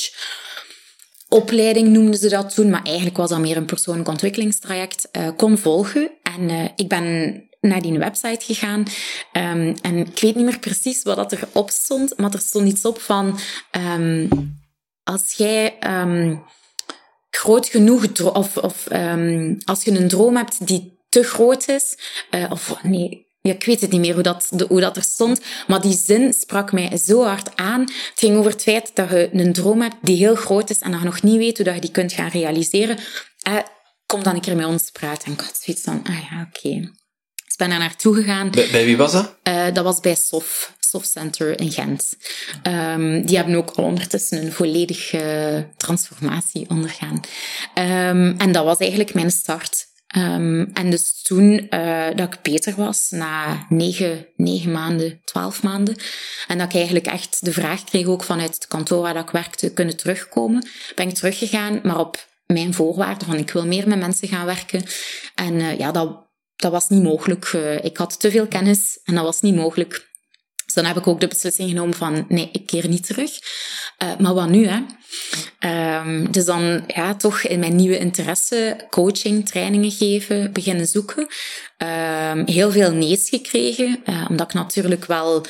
[1.28, 5.58] opleiding noemden ze dat toen, maar eigenlijk was dat meer een persoonlijk ontwikkelingstraject, uh, kon
[5.58, 6.10] volgen.
[6.22, 8.84] En uh, ik ben naar die website gegaan.
[9.32, 12.84] Um, en ik weet niet meer precies wat dat erop stond, maar er stond iets
[12.84, 13.38] op van...
[13.70, 14.28] Um,
[15.02, 16.44] als jij um,
[17.30, 18.20] groot genoeg...
[18.20, 18.88] Of, of
[19.64, 21.98] als je een droom hebt die te groot is...
[22.30, 23.24] Uh, of nee...
[23.42, 26.72] Ik weet het niet meer hoe dat, hoe dat er stond, maar die zin sprak
[26.72, 27.80] mij zo hard aan.
[27.80, 30.90] Het ging over het feit dat je een droom hebt die heel groot is en
[30.90, 32.98] dat je nog niet weet hoe dat je die kunt gaan realiseren.
[33.48, 33.58] Uh,
[34.06, 35.26] kom dan een keer met ons praten.
[35.26, 36.92] En ik had zoiets van, ah ja, oké.
[37.56, 38.50] Dus ben daar naartoe gegaan.
[38.50, 39.34] Bij, bij wie was dat?
[39.48, 42.16] Uh, dat was bij SOF, SOF Center in Gent.
[42.62, 47.20] Um, die hebben ook al ondertussen een volledige transformatie ondergaan.
[47.74, 49.86] Um, en dat was eigenlijk mijn start.
[50.16, 55.96] Um, en dus toen uh, dat ik beter was, na negen, negen maanden, twaalf maanden,
[56.48, 59.30] en dat ik eigenlijk echt de vraag kreeg ook vanuit het kantoor waar dat ik
[59.30, 63.98] werkte kunnen terugkomen, ben ik teruggegaan, maar op mijn voorwaarden van ik wil meer met
[63.98, 64.84] mensen gaan werken.
[65.34, 66.25] En uh, ja, dat
[66.56, 67.44] dat was niet mogelijk.
[67.44, 70.14] Eh, ik had te veel kennis en dat was niet mogelijk.
[70.64, 73.30] Dus dan heb ik ook de beslissing genomen van, nee, ik keer niet terug.
[74.02, 74.80] Uh, maar wat nu, hè?
[76.00, 81.26] Um, dus dan ja, toch in mijn nieuwe interesse coaching, trainingen geven, beginnen zoeken.
[81.78, 85.46] Um, heel veel nees gekregen, uh, omdat ik natuurlijk wel...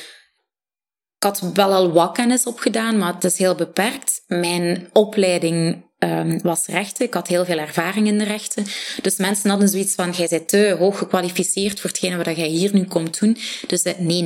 [1.17, 4.23] Ik had wel al wat kennis opgedaan, maar het is heel beperkt.
[4.27, 7.05] Mijn opleiding um, was rechten.
[7.05, 8.65] Ik had heel veel ervaring in de rechten.
[9.01, 12.73] Dus mensen hadden zoiets van, jij bent te hoog gekwalificeerd voor hetgene wat jij hier
[12.73, 13.37] nu komt doen.
[13.67, 14.23] Dus uh, nee.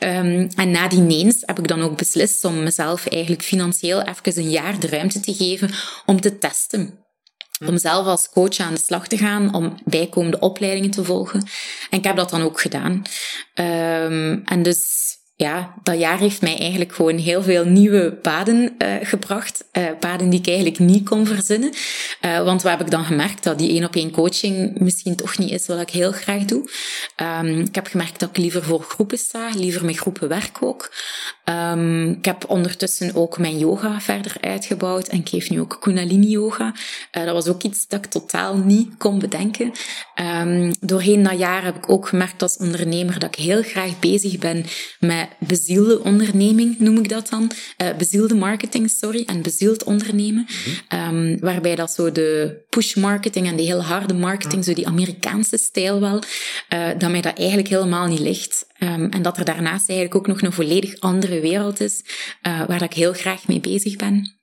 [0.00, 4.42] um, en na die neens heb ik dan ook beslist om mezelf eigenlijk financieel even
[4.42, 5.70] een jaar de ruimte te geven
[6.06, 7.06] om te testen.
[7.66, 11.40] Om zelf als coach aan de slag te gaan, om bijkomende opleidingen te volgen.
[11.90, 13.02] En ik heb dat dan ook gedaan.
[13.54, 15.08] Um, en dus
[15.40, 19.64] ja, dat jaar heeft mij eigenlijk gewoon heel veel nieuwe paden uh, gebracht.
[19.72, 21.72] Uh, paden die ik eigenlijk niet kon verzinnen.
[22.24, 23.44] Uh, want wat heb ik dan gemerkt?
[23.44, 26.70] Dat die één op één coaching misschien toch niet is wat ik heel graag doe.
[27.40, 30.92] Um, ik heb gemerkt dat ik liever voor groepen sta, liever met groepen werk ook.
[31.48, 36.28] Um, ik heb ondertussen ook mijn yoga verder uitgebouwd en ik geef nu ook Kundalini
[36.28, 36.74] yoga.
[37.10, 39.72] dat was ook iets dat ik totaal niet kon bedenken.
[40.42, 44.38] Um, doorheen dat jaar heb ik ook gemerkt als ondernemer dat ik heel graag bezig
[44.38, 44.64] ben
[45.00, 47.50] met bezielde onderneming, noem ik dat dan.
[47.82, 50.46] Uh, bezielde marketing, sorry, en bezield ondernemen.
[50.88, 55.56] um, waarbij dat zo de push marketing en de heel harde marketing, zo die Amerikaanse
[55.56, 56.22] stijl wel,
[56.74, 58.66] uh, dat mij dat eigenlijk helemaal niet ligt.
[58.78, 62.02] Um, en dat er daarnaast eigenlijk ook nog een volledig andere wereld is,
[62.42, 64.37] uh, waar ik heel graag mee bezig ben.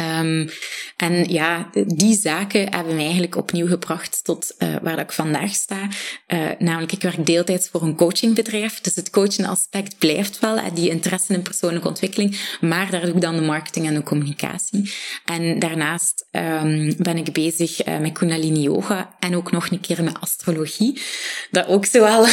[0.00, 0.50] Um,
[0.96, 5.88] en ja, die zaken hebben mij eigenlijk opnieuw gebracht tot uh, waar ik vandaag sta.
[6.28, 8.80] Uh, namelijk, ik werk deeltijds voor een coachingbedrijf.
[8.80, 12.56] Dus het coaching aspect blijft wel, die interesse in persoonlijke ontwikkeling.
[12.60, 14.92] Maar daar doe ik dan de marketing en de communicatie.
[15.24, 20.20] En daarnaast um, ben ik bezig met Kundalini Yoga en ook nog een keer met
[20.20, 21.00] astrologie.
[21.50, 22.26] Dat ook zo wel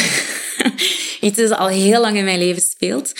[1.28, 3.12] iets is al heel lang in mijn leven speelt.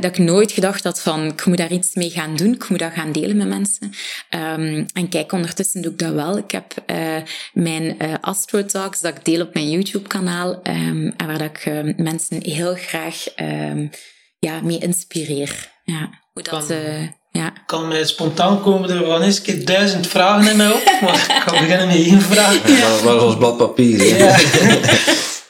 [0.00, 2.54] dat ik nooit gedacht had van, ik moet daar iets mee gaan doen.
[2.54, 3.71] Ik moet dat gaan delen met mensen.
[3.80, 6.38] Um, en kijk, ondertussen doe ik dat wel.
[6.38, 7.16] Ik heb uh,
[7.52, 10.50] mijn uh, Astro Talks dat ik deel op mijn YouTube-kanaal.
[10.62, 13.90] Um, en waar dat ik uh, mensen heel graag um,
[14.38, 15.70] ja, mee inspireer.
[15.84, 16.74] Ja, hoe dat,
[17.30, 17.52] Ja.
[17.66, 21.42] Kan mij spontaan komen er van eens keer duizend vragen in mij op, maar ik
[21.44, 22.68] ga beginnen met één vraag.
[22.68, 23.00] Ja.
[23.02, 24.18] Waar is ons blad papier?
[24.18, 24.36] Ja.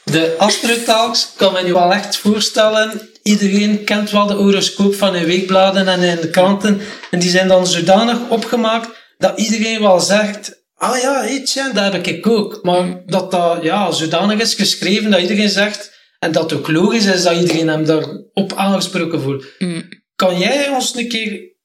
[0.03, 3.09] De astrotalks kan me nu wel echt voorstellen.
[3.23, 6.81] Iedereen kent wel de horoscoop van in weekbladen en in de kranten.
[7.11, 10.61] En die zijn dan zodanig opgemaakt dat iedereen wel zegt...
[10.75, 12.59] Ah ja, tja, dat heb ik ook.
[12.63, 15.91] Maar dat dat ja, zodanig is geschreven dat iedereen zegt...
[16.19, 19.45] En dat ook logisch is dat iedereen hem daarop aangesproken voelt.
[19.59, 19.89] Mm.
[20.15, 21.55] Kan jij ons een keer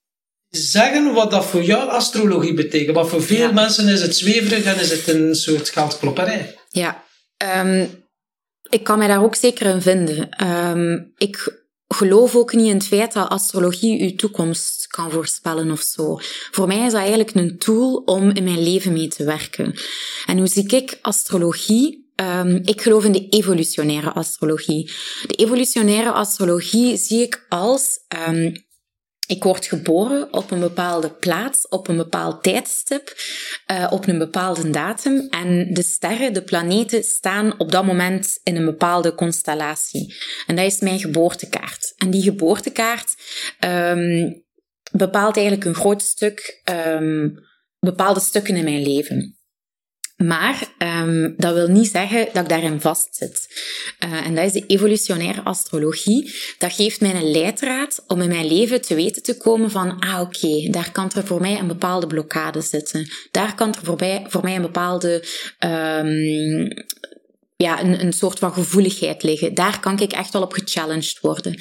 [0.48, 2.94] zeggen wat dat voor jou astrologie betekent?
[2.96, 3.52] Want voor veel Ja.
[3.52, 6.56] mensen is het zweverig en is het een soort geldklopperij.
[6.68, 7.04] Ja,
[7.36, 7.86] ehm,
[8.70, 10.30] ik kan mij daar ook zeker in vinden.
[10.30, 15.80] Ehm, ik geloof ook niet in het feit dat astrologie uw toekomst kan voorspellen of
[15.80, 16.18] zo.
[16.50, 19.74] Voor mij is dat eigenlijk een tool om in mijn leven mee te werken.
[20.26, 22.06] En hoe zie ik astrologie?
[22.14, 24.90] Ehm, ik geloof in de evolutionaire astrologie.
[25.26, 28.54] De evolutionaire astrologie zie ik als ehm,
[29.28, 33.16] ik word geboren op een bepaalde plaats, op een bepaald tijdstip,
[33.66, 35.26] eh, op een bepaalde datum.
[35.30, 40.14] En de sterren, de planeten, staan op dat moment in een bepaalde constellatie.
[40.46, 41.92] En dat is mijn geboortekaart.
[41.96, 43.14] En die geboortekaart
[43.58, 44.32] ehm,
[44.90, 47.28] bepaalt eigenlijk een groot stuk, ehm,
[47.78, 49.37] bepaalde stukken in mijn leven.
[50.26, 53.48] Maar ehm, dat wil niet zeggen dat ik daarin vastzit.
[53.98, 56.34] Eh, en dat is de evolutionaire astrologie.
[56.58, 60.20] Dat geeft mij een leidraad om in mijn leven te weten te komen van, ah
[60.20, 63.08] oké, daar kan er voor mij een bepaalde blokkade zitten.
[63.30, 65.24] Daar kan er voorbij, voor mij een bepaalde,
[65.58, 66.70] ehm,
[67.56, 69.54] ja, een, een soort van gevoeligheid liggen.
[69.54, 71.60] Daar kan ik echt wel op gechallenged worden.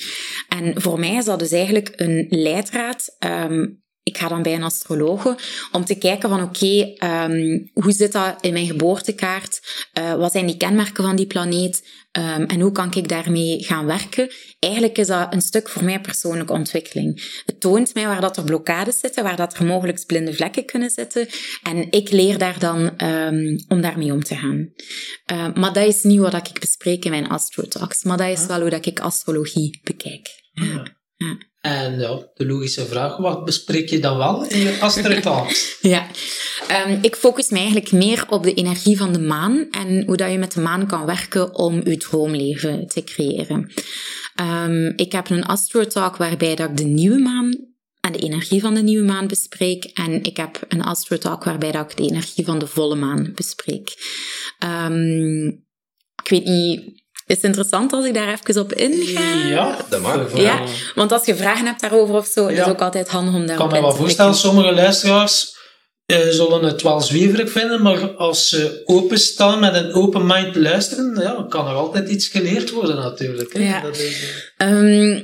[0.49, 3.15] En voor mij is dat dus eigenlijk een leidraad.
[3.19, 3.65] ehm,
[4.07, 5.37] ik ga dan bij een astrologe
[5.71, 9.85] om te kijken van oké, ehm, hoe zit dat in mijn geboortekaart?
[9.93, 11.87] Eh, wat zijn die kenmerken van die planeet?
[12.11, 14.31] Ehm, en hoe kan ik daarmee gaan werken?
[14.59, 17.41] Eigenlijk is dat een stuk voor mij persoonlijke ontwikkeling.
[17.45, 20.89] Het toont mij waar dat er blokkades zitten, waar dat er mogelijk blinde vlekken kunnen
[20.89, 21.27] zitten.
[21.63, 24.73] En ik leer daar dan ehm, om daarmee om te gaan.
[25.53, 28.03] Maar dat is niet wat ik bespreek in mijn astrotalks.
[28.03, 30.27] Maar dat is wel hoe dat ik astrologie bekijk.
[30.51, 30.95] Ja.
[31.17, 31.37] Ja.
[31.67, 31.97] En
[32.33, 35.77] de logische vraag, wat bespreek je dan wel in je astrotalks?
[35.81, 36.07] Ja,
[36.67, 40.31] Ehm, ik focus me eigenlijk meer op de energie van de maan en hoe dat
[40.31, 43.71] je met de maan kan werken om je droomleven te creëren.
[44.35, 47.55] Ehm, ik heb een astrotalk waarbij dat ik de nieuwe maan
[47.99, 49.83] en de energie van de nieuwe maan bespreek.
[49.83, 53.93] En ik heb een astrotalk waarbij dat ik de energie van de volle maan bespreek.
[54.59, 55.47] Ehm,
[56.23, 59.47] ik weet niet, is het interessant als ik daar even op inga?
[59.47, 60.37] Ja, Dat mag.
[60.37, 60.61] Ja,
[60.95, 63.47] want als je vragen hebt daarover of zo, is het ook altijd handig om Ik
[63.47, 65.55] daarop kan me wel te voorstellen, sommige luisteraars
[66.05, 71.19] eh, zullen het wel zweverig vinden, maar als ze openstaan met een open mind luisteren,
[71.21, 73.53] ja, kan er altijd iets geleerd worden natuurlijk.
[73.53, 73.59] Hè?
[73.67, 73.81] Ja.
[73.81, 75.21] Dat is, Ehm,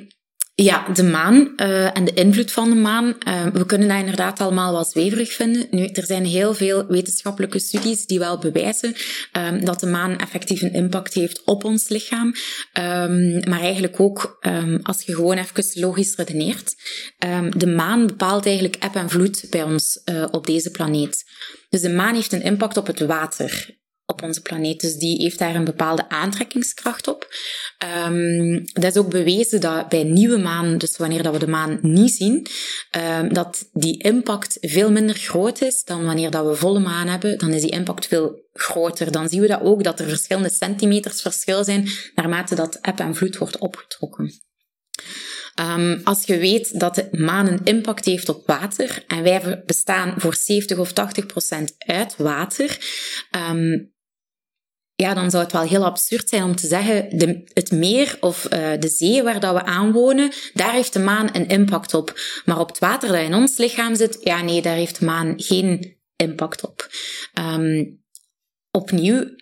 [0.55, 3.15] ja, de maan eh, en de invloed van de maan.
[3.19, 5.67] eh, we kunnen dat inderdaad allemaal wel zweverig vinden.
[5.71, 8.95] Nu, er zijn heel veel wetenschappelijke studies die wel bewijzen
[9.31, 12.33] ehm, dat de maan effectief een impact heeft op ons lichaam.
[12.73, 16.75] Ehm, maar eigenlijk ook, ehm, als je gewoon even logisch redeneert,
[17.57, 21.23] de maan bepaalt eigenlijk eb en vloed bij ons eh, op deze planeet.
[21.69, 23.81] Dus de maan heeft een impact op het water
[24.13, 24.81] op onze planeet.
[24.81, 27.27] Dus die heeft daar een bepaalde aantrekkingskracht op.
[27.77, 31.79] Ehm, dat is ook bewezen dat bij nieuwe maan, dus wanneer dat we de maan
[31.81, 32.47] niet zien,
[32.91, 37.37] ehm, dat die impact veel minder groot is dan wanneer dat we volle maan hebben.
[37.37, 39.11] Dan is die impact veel groter.
[39.11, 43.15] Dan zien we dat ook, dat er verschillende centimeters verschil zijn naarmate dat eb en
[43.15, 44.31] vloed wordt opgetrokken.
[45.55, 50.13] Ehm, als je weet dat de maan een impact heeft op water en wij bestaan
[50.17, 52.77] voor 70 of 80 procent uit water,
[54.95, 58.45] ja, dan zou het wel heel absurd zijn om te zeggen, de, het meer of
[58.45, 62.19] eh, de zee waar dat we aanwonen, daar heeft de maan een impact op.
[62.45, 65.33] Maar op het water dat in ons lichaam zit, ja nee, daar heeft de maan
[65.37, 66.89] geen impact op.
[67.33, 67.85] Ehm,
[68.71, 69.35] opnieuw,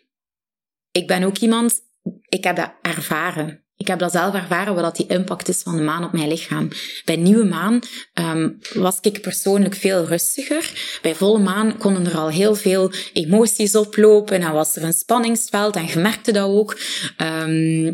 [0.92, 1.80] ik ben ook iemand,
[2.28, 3.66] ik heb dat ervaren.
[3.82, 6.28] Ik heb dat zelf ervaren, wat dat die impact is van de maan op mijn
[6.28, 6.68] lichaam.
[7.06, 7.80] Bij nieuwe maan
[8.14, 10.72] ehm, was ik persoonlijk veel rustiger.
[11.02, 15.76] Bij volle maan konden er al heel veel emoties oplopen en was er een spanningsveld
[15.76, 16.78] en je merkte dat ook.
[17.18, 17.94] Ehm,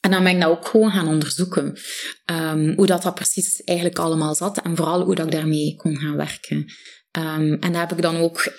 [0.00, 1.78] en dan ben ik dat ook gewoon gaan onderzoeken.
[2.24, 5.96] Ehm, hoe dat, dat precies eigenlijk allemaal zat en vooral hoe dat ik daarmee kon
[5.96, 6.66] gaan werken.
[7.10, 8.52] En dat heb ik dan ook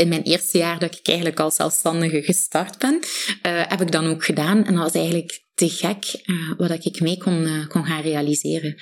[0.00, 3.00] in mijn eerste jaar dat ik eigenlijk als zelfstandige gestart ben,
[3.42, 4.64] eh, heb ik dan ook gedaan.
[4.64, 8.76] En dat was eigenlijk te gek eh, wat ik mee kon, eh, kon gaan realiseren.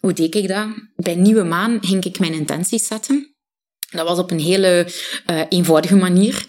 [0.00, 0.66] Hoe deed ik dat?
[0.96, 3.34] Bij Nieuwe Maan ging ik mijn intenties zetten.
[3.90, 4.86] Dat was op een hele
[5.48, 6.44] eenvoudige manier.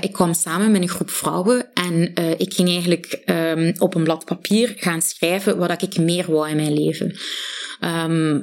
[0.00, 4.24] Ik kwam samen met een groep vrouwen en ik ging eigenlijk ehm, op een blad
[4.24, 7.16] papier gaan schrijven wat ik meer wou in mijn leven.
[7.80, 8.40] Ehm,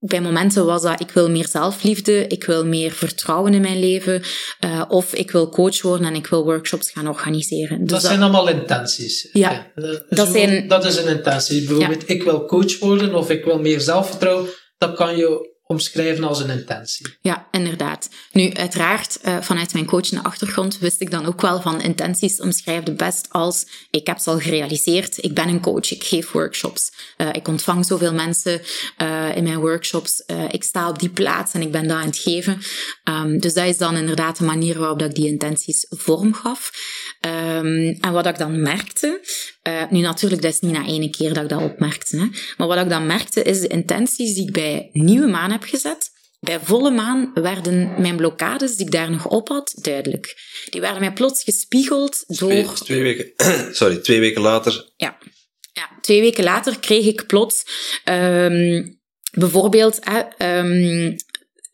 [0.00, 4.22] bij momenten was dat ik wil meer zelfliefde, ik wil meer vertrouwen in mijn leven,
[4.64, 7.78] uh, of ik wil coach worden en ik wil workshops gaan organiseren.
[7.78, 9.28] Dus dat, zijn allemaal intenties.
[9.32, 9.72] Ja,
[10.08, 11.66] dat, zijn, dat is een intentie.
[11.66, 14.48] Bijvoorbeeld, ik wil coach worden of ik wil meer zelfvertrouwen.
[14.78, 17.06] Dat kan je omschrijven als een intentie.
[17.20, 18.08] Ja, inderdaad.
[18.32, 22.82] Nu, uiteraard, uh, vanuit mijn coachende achtergrond wist ik dan ook wel van intenties omschrijf
[22.82, 26.92] de best als ik heb ze al gerealiseerd, ik ben een coach, ik geef workshops,
[27.16, 28.60] uh, ik ontvang zoveel mensen
[29.02, 32.18] uh, in mijn workshops, ik sta op die plaats en ik ben daar aan het
[32.18, 32.58] geven.
[33.04, 36.70] Um, dus dat is dan inderdaad de manier waarop ik die intenties vorm gaf.
[37.20, 39.20] Um, en wat ik dan merkte,
[39.68, 42.16] uh, nu natuurlijk, dat is niet na één keer dat ik dat opmerkte.
[42.16, 42.26] Hè.
[42.56, 46.10] Maar wat ik dan merkte, is de intenties die ik bij nieuwe maan heb gezet.
[46.40, 50.36] Bij volle maan werden mijn blokkades die ik daar nog op had, duidelijk.
[50.70, 52.50] Die werden mij plots gespiegeld door...
[52.50, 53.32] Twee, twee weken...
[53.74, 54.92] Sorry, twee weken later...
[54.96, 55.18] Ja.
[55.72, 57.64] ja, twee weken later kreeg ik plots...
[58.04, 59.00] Um,
[59.32, 59.98] bijvoorbeeld...
[60.38, 61.16] um,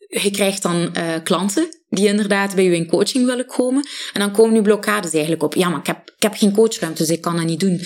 [0.07, 3.87] je krijgt dan uh, klanten die inderdaad bij u in coaching willen komen.
[4.13, 5.55] En dan komen nu blokkades eigenlijk op.
[5.55, 7.81] Ja, maar ik heb, ik heb geen coachruimte, dus ik kan dat niet doen.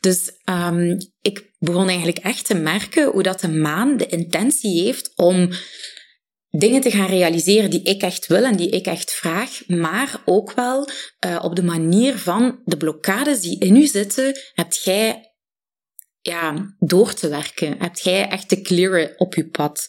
[0.00, 5.12] Dus um, ik begon eigenlijk echt te merken hoe dat de maan de intentie heeft
[5.14, 5.50] om
[6.50, 10.52] dingen te gaan realiseren die ik echt wil en die ik echt vraag, maar ook
[10.52, 10.88] wel
[11.26, 15.34] uh, op de manier van de blokkades die in u zitten, hebt jij
[16.20, 17.78] ja, door te werken.
[17.78, 19.88] Hebt jij echt te clearen op je pad.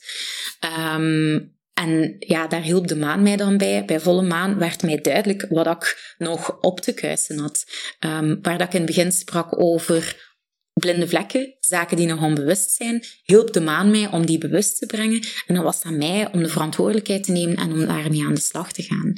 [0.95, 3.85] Um, en ja, daar hielp de maan mij dan bij.
[3.85, 7.65] Bij volle maan werd mij duidelijk wat ik nog op te kuisen had.
[7.99, 10.33] Um, waar dat ik in het begin sprak over
[10.73, 14.85] blinde vlekken, zaken die nog onbewust zijn, hielp de maan mij om die bewust te
[14.85, 15.21] brengen.
[15.47, 18.33] En dan was het aan mij om de verantwoordelijkheid te nemen en om daarmee aan
[18.33, 19.13] de slag te gaan.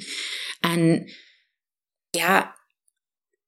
[0.60, 1.12] En
[2.10, 2.56] ja,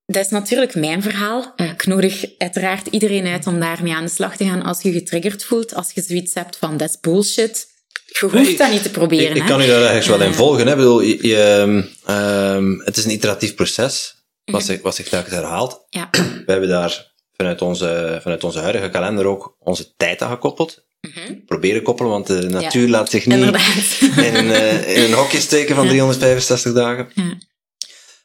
[0.05, 1.53] dat is natuurlijk mijn verhaal.
[1.55, 4.91] Eh, ik nodig uiteraard iedereen uit om daarmee aan de slag te gaan als je
[4.91, 7.68] getriggerd voelt, als je zoiets hebt van, dat is bullshit
[8.11, 9.29] je hoeft dat niet te proberen.
[9.29, 10.65] Ik, ik kan u daar eigenlijk wel in volgen.
[10.65, 10.71] Hè.
[10.71, 11.61] Ik bedoel, je, je,
[12.09, 15.85] um, het is een iteratief proces, wat, zich, wat zich telkens herhaalt.
[15.89, 16.07] Ja.
[16.45, 20.87] We hebben daar vanuit onze, vanuit onze huidige kalender ook onze tijd aan gekoppeld.
[21.01, 21.45] Mm-hmm.
[21.45, 23.37] Proberen koppelen, want de natuur laat zich niet
[24.27, 27.09] in een, uh, in een hokje steken van 365 dagen.
[27.15, 27.37] Ja.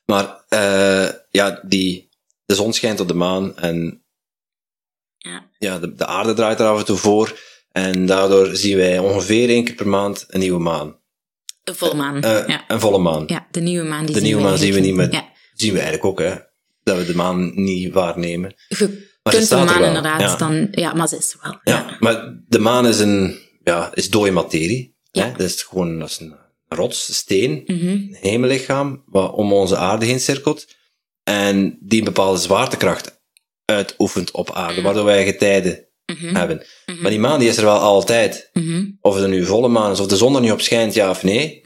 [0.04, 2.08] Maar uh, ja, die,
[2.44, 4.04] de zon schijnt op de maan en
[5.16, 5.50] ja.
[5.58, 7.38] Ja, de, de aarde draait er af en toe voor.
[7.76, 10.96] En daardoor zien wij ongeveer één keer per maand een nieuwe maan.
[11.64, 12.16] Een volle maan.
[12.16, 12.64] Uh, ja.
[12.68, 13.24] Een volle maan.
[13.26, 14.06] Ja, de nieuwe maan.
[14.06, 15.28] Die de nieuwe maan zien we niet, maar ja.
[15.54, 16.34] zien we eigenlijk ook, hè.
[16.82, 18.54] Dat we de maan niet waarnemen.
[18.68, 20.36] Je maar kunt de maan inderdaad ja.
[20.36, 20.68] dan...
[20.70, 21.74] Ja, maar ze is er wel.
[21.74, 23.38] Ja, maar de maan is een...
[23.62, 24.96] Ja, is dode materie.
[25.10, 25.32] Hè?
[25.32, 26.36] Dat is gewoon dat is een
[26.68, 27.88] rots, steen, mm -hmm.
[27.88, 30.66] een hemellichaam, wat om onze aarde heen cirkelt.
[31.22, 33.22] En die een bepaalde zwaartekracht
[33.64, 36.34] uitoefent op aarde, waardoor wij getijden Mm-hmm.
[36.34, 36.66] hebben.
[37.00, 38.50] Maar die maan die is er wel altijd.
[38.52, 38.98] Mm-hmm.
[39.00, 41.22] Of het nu volle maan is, of de zon er nu op schijnt, ja of
[41.22, 41.60] nee.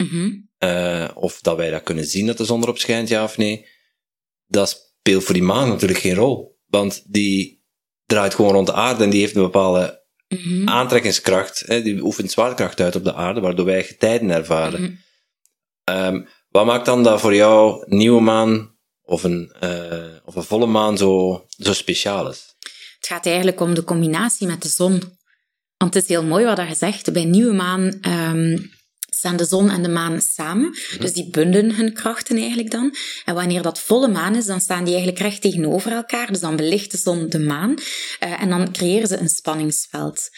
[0.59, 3.65] Uh, of dat wij dat kunnen zien dat de zon erop schijnt, ja of nee.
[4.47, 6.57] Dat speelt voor die maan natuurlijk geen rol.
[6.67, 7.63] Want die
[8.05, 10.03] draait gewoon rond de aarde en die heeft een bepaalde
[10.65, 11.63] aantrekkingskracht.
[11.65, 14.99] Hè, die oefent zwaartekracht uit op de aarde, waardoor wij getijden ervaren.
[15.83, 20.65] Um, wat maakt dan dat voor jou nieuwe maan of een, uh, of een volle
[20.65, 22.48] maan zo, zo speciaal is?
[22.99, 25.17] Het gaat eigenlijk om de combinatie met de zon.
[25.77, 27.13] Want het is heel mooi wat je zegt.
[27.13, 28.71] Bij nieuwe maan um,
[29.19, 30.77] staan de zon en de maan samen.
[30.99, 32.95] Dus die bundelen hun krachten eigenlijk dan.
[33.25, 36.31] En wanneer dat volle maan is, dan staan die eigenlijk recht tegenover elkaar.
[36.31, 37.73] Dus dan belicht de zon de maan.
[38.23, 40.29] Uh, en dan creëren ze een spanningsveld.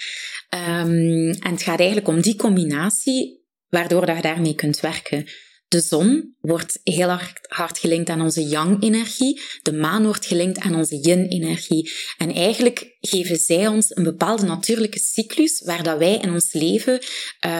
[0.50, 5.28] Um, en het gaat eigenlijk om die combinatie, waardoor dat je daarmee kunt werken.
[5.72, 7.10] De zon wordt heel
[7.48, 9.42] hard, gelinkt aan onze yang-energie.
[9.62, 11.92] De maan wordt gelinkt aan onze yin-energie.
[12.18, 17.00] En eigenlijk geven zij ons een bepaalde natuurlijke cyclus waar wij in ons leven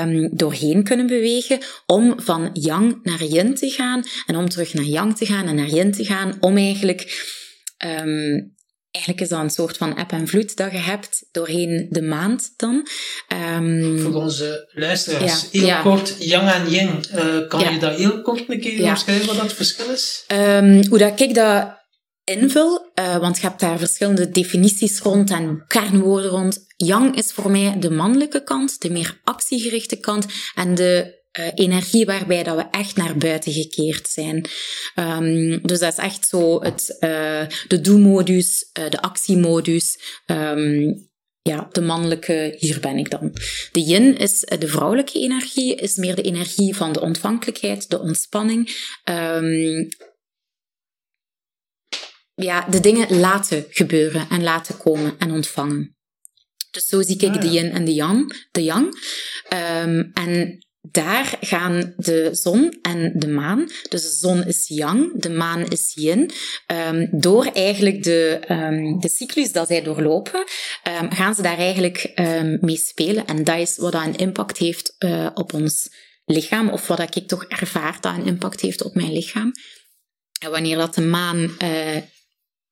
[0.04, 4.86] um, doorheen kunnen bewegen om van yang naar yin te gaan en om terug naar
[4.86, 7.32] yang te gaan en naar yin te gaan om eigenlijk
[7.86, 8.56] um,
[8.92, 12.54] Eigenlijk is dat een soort van eb en vloed dat je hebt doorheen de maand
[12.56, 12.88] dan.
[13.58, 15.82] Um, Voor onze luisteraars, ja, heel ja.
[15.82, 17.04] kort, yang en yin.
[17.16, 17.70] Uh, kan ja.
[17.70, 20.24] je dat heel kort een keer omschrijven wat dat verschil is?
[20.28, 21.80] Um, hoe dat ik dat
[22.24, 26.66] invul, uh, want je hebt daar verschillende definities rond en kernwoorden rond.
[26.78, 30.26] Yang is voor mij de mannelijke kant, de meer actiegerichte kant
[30.56, 34.50] en de uh, energie waarbij dat we echt naar buiten gekeerd zijn.
[34.96, 40.00] Um, dus dat is echt zo het, uh, de do-modus, uh, de actiemodus.
[40.26, 41.10] Um,
[41.42, 43.32] ja, de mannelijke, hier ben ik dan.
[43.72, 48.90] De yin is de vrouwelijke energie, is meer de energie van de ontvankelijkheid, de ontspanning.
[49.10, 49.88] Um,
[52.34, 55.96] ja, de dingen laten gebeuren en laten komen en ontvangen.
[56.72, 58.48] Dus zo zie ik Ah, de yin en de yang.
[58.52, 59.02] De yang.
[59.50, 65.30] Ehm, en daar gaan de zon en de maan, dus de zon is yang, de
[65.30, 66.32] maan is yin,
[66.66, 70.44] ehm, door eigenlijk de, ehm, de cyclus dat zij doorlopen,
[70.84, 72.12] ehm, gaan ze daar eigenlijk
[72.62, 73.26] mee spelen.
[73.26, 75.90] En dat is wat dat een impact heeft eh, op ons
[76.26, 79.52] lichaam, of wat dat ik toch ervaar dat een impact heeft op mijn lichaam.
[80.40, 81.98] En wanneer dat de maan, eh,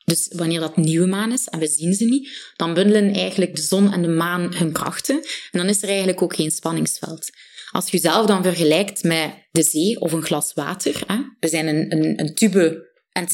[0.05, 3.62] dus wanneer dat nieuwe maan is en we zien ze niet, dan bundelen eigenlijk de
[3.62, 5.16] zon en de maan hun krachten.
[5.51, 7.30] En dan is er eigenlijk ook geen spanningsveld.
[7.72, 11.67] Als je jezelf dan vergelijkt met de zee of een glas water, hè, we zijn
[11.67, 13.28] een, een, een tube en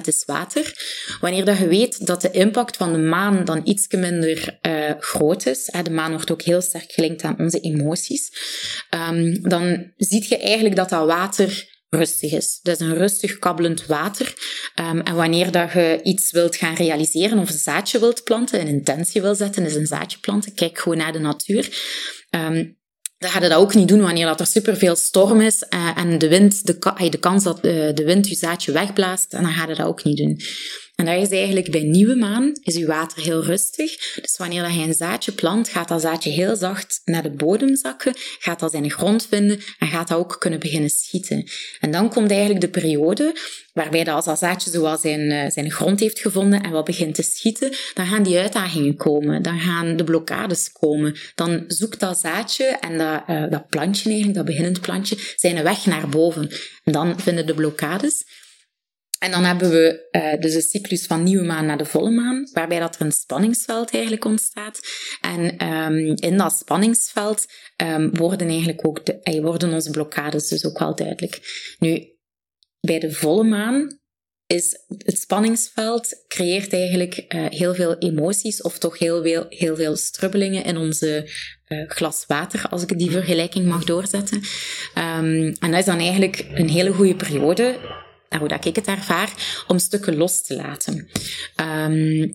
[0.04, 0.72] is water.
[1.20, 5.46] Wanneer dat je weet dat de impact van de maan dan iets minder eh, groot
[5.46, 8.32] is, hè, de maan wordt ook heel sterk gelinkt aan onze emoties,
[8.90, 12.58] ehm, dan zie je eigenlijk dat dat water rustig is.
[12.62, 14.34] Dat is een rustig kabbelend water.
[14.74, 18.66] Ehm, en wanneer dat je iets wilt gaan realiseren of een zaadje wilt planten, een
[18.66, 21.68] intentie wil zetten, is een zaadje planten, kijk gewoon naar de natuur.
[22.30, 22.64] Ehm,
[23.18, 26.18] dan ga je dat ook niet doen wanneer dat er superveel storm is eh, en
[26.18, 29.68] de wind, de, de kans dat eh, de wind je zaadje wegblaast, en dan ga
[29.68, 30.40] je dat ook niet doen.
[30.96, 34.14] En dat is eigenlijk bij nieuwe maan, is je water heel rustig.
[34.20, 37.76] Dus wanneer dat je een zaadje plant, gaat dat zaadje heel zacht naar de bodem
[37.76, 41.44] zakken, gaat dat zijn grond vinden en gaat dat ook kunnen beginnen schieten.
[41.80, 43.36] En dan komt eigenlijk de periode
[43.72, 47.14] waarbij dat als dat zaadje zoal zijn, eh, zijn grond heeft gevonden en wat begint
[47.14, 51.16] te schieten, dan gaan die uitdagingen komen, dan gaan de blokkades komen.
[51.34, 55.86] Dan zoekt dat zaadje en dat, eh, dat plantje eigenlijk, dat beginnend plantje, zijn weg
[55.86, 56.50] naar boven.
[56.84, 58.24] En dan vinden de blokkades.
[59.18, 62.48] En dan hebben we eh, dus de cyclus van nieuwe maan naar de volle maan,
[62.52, 64.80] waarbij dat er een spanningsveld eigenlijk ontstaat.
[65.20, 67.46] En ehm, in dat spanningsveld
[67.76, 71.40] ehm, worden eigenlijk ook de, eh, worden onze blokkades dus ook wel duidelijk.
[71.78, 72.08] Nu,
[72.80, 73.98] bij de volle maan
[74.46, 79.96] is het spanningsveld creëert eigenlijk eh, heel veel emoties of toch heel veel, heel veel
[79.96, 81.30] strubbelingen in onze
[81.64, 84.40] eh, glas water, als ik die vergelijking mag doorzetten.
[84.94, 87.78] Ehm, en dat is dan eigenlijk een hele goede periode,
[88.38, 91.08] hoe dat ik het ervaar, om stukken los te laten.
[91.54, 92.28] Ehm,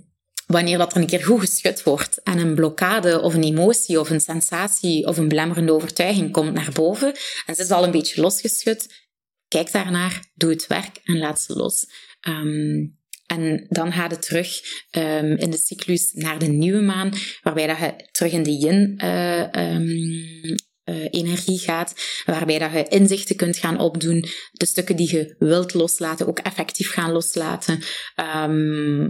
[0.48, 4.10] wanneer dat er een keer goed geschud wordt en een blokkade of een emotie of
[4.10, 7.14] een sensatie of een belemmerende overtuiging komt naar boven
[7.46, 9.08] en ze is al een beetje losgeschud,
[9.48, 11.86] kijk daarnaar, doe het werk en laat ze los.
[12.22, 12.86] Ehm,
[13.26, 17.78] en dan gaat het terug ehm, in de cyclus naar de nieuwe maan, waarbij dat
[17.78, 20.56] je terug in de yin ehm,
[20.92, 21.94] eh, energie gaat,
[22.26, 26.92] waarbij dat je inzichten kunt gaan opdoen, de stukken die je wilt loslaten ook effectief
[26.92, 27.80] gaan loslaten.
[28.16, 29.10] Ehm,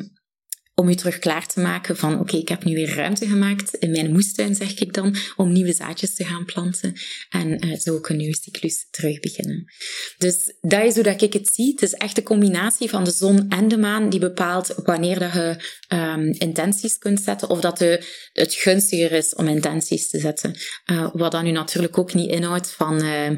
[0.82, 3.91] om je terug klaar te maken van oké, ik heb nu weer ruimte gemaakt in
[3.91, 6.93] mijn moestuin, zeg ik dan, om nieuwe zaadjes te gaan planten.
[7.29, 9.65] En eh, zo ook een nieuwe cyclus terug beginnen.
[10.17, 11.71] Dus dat is hoe dat ik het zie.
[11.71, 15.34] Het is echt de combinatie van de zon en de maan die bepaalt wanneer dat
[15.34, 17.79] je ehm, intenties kunt zetten of dat
[18.34, 20.55] het gunstiger is om intenties te zetten.
[20.86, 23.36] Eh, wat dan nu natuurlijk ook niet inhoudt van ehm,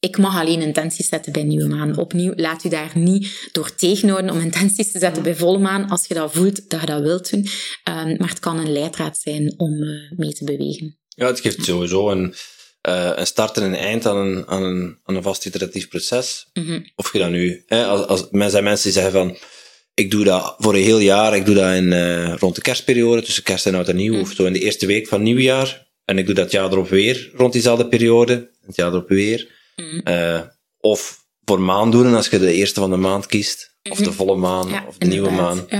[0.00, 1.98] ik mag alleen intenties zetten bij nieuwe maan.
[1.98, 6.06] Opnieuw, laat u daar niet door tegenhouden om intenties te zetten bij volle maan als
[6.06, 7.46] je dat voelt dat je dat wilt doen.
[7.82, 10.98] Ehm, maar het kan een leidraad zijn om eh, mee te bewegen.
[11.08, 12.34] Ja, het geeft sowieso een,
[12.80, 16.50] eh, een start en een eind aan een, aan een, aan een vast iteratief proces.
[16.52, 16.80] Mhm.
[16.94, 17.62] Of je dat nu...
[17.66, 19.36] Hè, als, als, er zijn mensen die zeggen van...
[19.94, 21.36] Ik doe dat voor een heel jaar.
[21.36, 24.20] Ik doe dat in, eh, rond de kerstperiode, tussen kerst en oud en nieuw.
[24.20, 25.86] Of zo in de eerste week van nieuwjaar.
[26.04, 28.50] En ik doe dat jaar erop weer, rond diezelfde periode.
[28.66, 29.56] Het jaar erop weer.
[30.04, 30.40] Eh,
[30.78, 33.76] of voor maandoenen, als je de eerste van de maand kiest.
[33.90, 35.66] Of de volle maan, Ja, of de nieuwe maan.
[35.68, 35.78] Ja.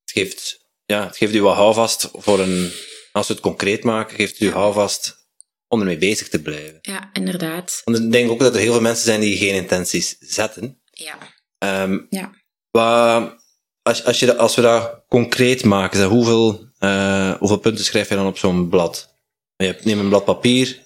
[0.00, 2.72] Het geeft, ja, het geeft u wat houvast voor een...
[3.12, 5.26] Als we het concreet maken, geeft het u houvast
[5.68, 6.78] om ermee bezig te blijven.
[6.82, 7.80] ja, inderdaad.
[7.84, 10.80] Want ik denk ook dat er heel veel mensen zijn die geen intenties zetten.
[10.90, 11.18] Ja.
[11.58, 12.30] Ehm, Ja.
[12.70, 13.42] wat-
[13.82, 18.14] als, als, je, als we dat concreet maken, zeg, hoeveel, eh, hoeveel punten schrijf je
[18.14, 19.14] dan op zo'n blad?
[19.56, 20.82] Je hebt- neem een blad papier,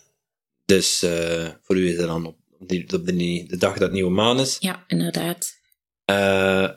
[0.65, 4.11] dus eh, voor u is dat dan op, die, op de, de dag dat nieuwe
[4.11, 4.57] maan is.
[4.61, 5.57] ja, inderdaad.
[6.05, 6.69] Eh,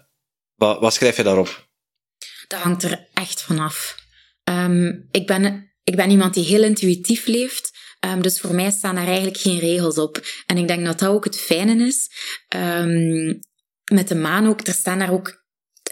[0.56, 1.70] wat, wat schrijf je daarop?
[2.48, 3.96] Dat hangt er echt vanaf.
[4.44, 7.72] Ehm ik, ben, ik ben iemand die heel intuïtief leeft.
[8.00, 10.22] Ehm, dus voor mij staan daar eigenlijk geen regels op.
[10.46, 12.10] En ik denk dat dat ook het fijne is.
[12.48, 13.34] Ehm,
[13.92, 15.41] met de maan ook, er staan daar ook...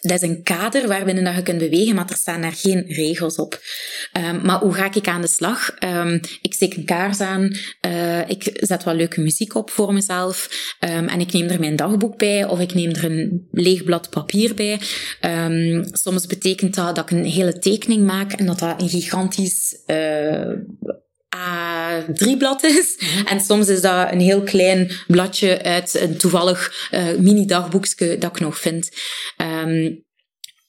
[0.01, 3.35] Dat is een kader waarbinnen dat je kunt bewegen, maar er staan daar geen regels
[3.35, 3.61] op.
[4.11, 5.71] Ehm, maar hoe ga ik aan de slag?
[5.71, 10.49] Ehm, ik steek een kaars aan, eh, ik zet wat leuke muziek op voor mezelf
[10.79, 14.09] ehm, en ik neem er mijn dagboek bij of ik neem er een leeg blad
[14.09, 14.79] papier bij.
[15.91, 20.51] Soms betekent dat dat ik een hele tekening maak en dat dat een gigantisch eh,
[21.35, 22.97] A3-blad is.
[23.25, 28.39] En soms is dat een heel klein bladje uit een toevallig eh, mini-dagboekje dat ik
[28.39, 28.89] nog vind.
[29.37, 29.95] Ehm,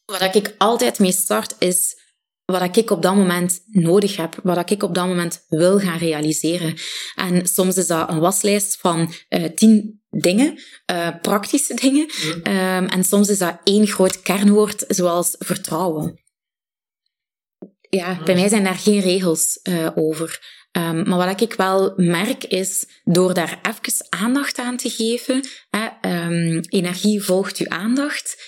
[0.05, 1.99] wat ik altijd mee start is,
[2.45, 6.75] wat ik op dat moment nodig heb, wat ik op dat moment wil gaan realiseren.
[7.15, 10.61] En soms is dat een waslijst van uh, tien dingen,
[10.93, 12.11] uh, praktische dingen.
[12.27, 16.21] Um, en soms is dat één groot kernwoord, zoals vertrouwen.
[17.91, 20.59] Ja, bij mij zijn daar geen regels uh, over.
[20.73, 26.11] Um, maar wat ik wel merk is, door daar even aandacht aan te geven, hè,
[26.27, 28.43] um, energie volgt je aandacht,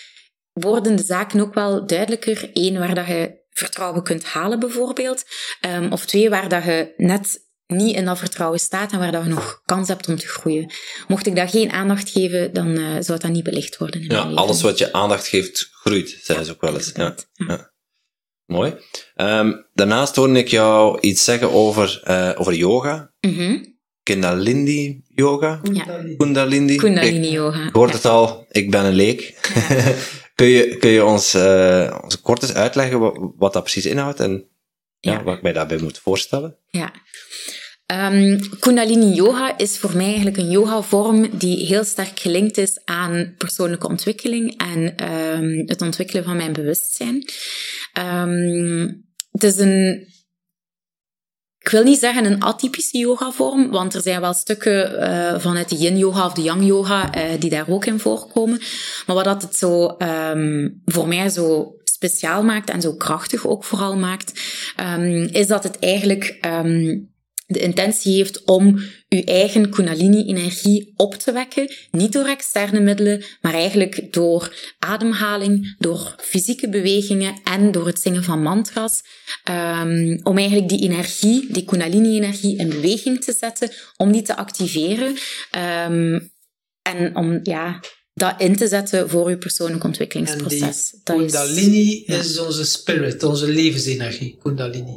[0.52, 2.50] worden de zaken ook wel duidelijker.
[2.52, 5.24] Eén, waar dat je vertrouwen kunt halen bijvoorbeeld.
[5.66, 9.24] Um, of twee, waar dat je net niet in dat vertrouwen staat en waar dat
[9.24, 10.72] je nog kans hebt om te groeien.
[11.08, 14.00] Mocht ik daar geen aandacht geven, dan uh, zou dat niet belicht worden.
[14.00, 16.90] In ja, alles wat je aandacht geeft, groeit, zeggen ze ook wel eens.
[16.94, 17.71] Ja, ja.
[18.52, 18.74] Mooi.
[19.16, 23.12] Um, daarnaast hoorde ik jou iets zeggen over, uh, over yoga.
[23.20, 23.76] Mm -hmm.
[24.02, 25.60] Kundalini yoga.
[25.72, 25.84] Ja.
[26.16, 26.76] Kundalini.
[26.76, 27.66] Kundalini yoga.
[27.66, 29.50] Ik hoor het al, ik ben een leek.
[29.54, 29.92] Ja.
[30.34, 34.20] kun, je, kun je ons, uh, ons kort eens uitleggen wat, wat dat precies inhoudt
[34.20, 34.48] en
[34.98, 35.12] ja.
[35.12, 35.22] ja.
[35.22, 36.56] wat ik mij daarbij moet voorstellen?
[36.70, 36.92] Ja.
[37.86, 43.34] Um, Kundalini Yoga is voor mij eigenlijk een yoga-vorm die heel sterk gelinkt is aan
[43.38, 47.28] persoonlijke ontwikkeling en um, het ontwikkelen van mijn bewustzijn.
[47.98, 50.06] Um, het is een,
[51.58, 55.76] ik wil niet zeggen een atypische yoga-vorm, want er zijn wel stukken uh, vanuit de
[55.76, 58.60] yin-yoga of de yang-yoga uh, die daar ook in voorkomen.
[59.06, 59.96] Maar wat dat het zo
[60.84, 64.40] voor mij zo speciaal maakt en zo krachtig ook vooral maakt,
[65.30, 66.38] is dat het eigenlijk
[67.52, 71.74] de intentie heeft om uw eigen Kundalini-energie op te wekken.
[71.90, 78.24] Niet door externe middelen, maar eigenlijk door ademhaling, door fysieke bewegingen en door het zingen
[78.24, 79.02] van mantras.
[79.50, 85.16] Um, om eigenlijk die energie, die Kundalini-energie in beweging te zetten, om die te activeren.
[85.88, 86.30] Um,
[86.82, 87.80] en om, ja,
[88.14, 90.94] dat in te zetten voor uw persoonlijk ontwikkelingsproces.
[91.04, 94.96] En die Kundalini is, is onze spirit, onze levensenergie, Kundalini.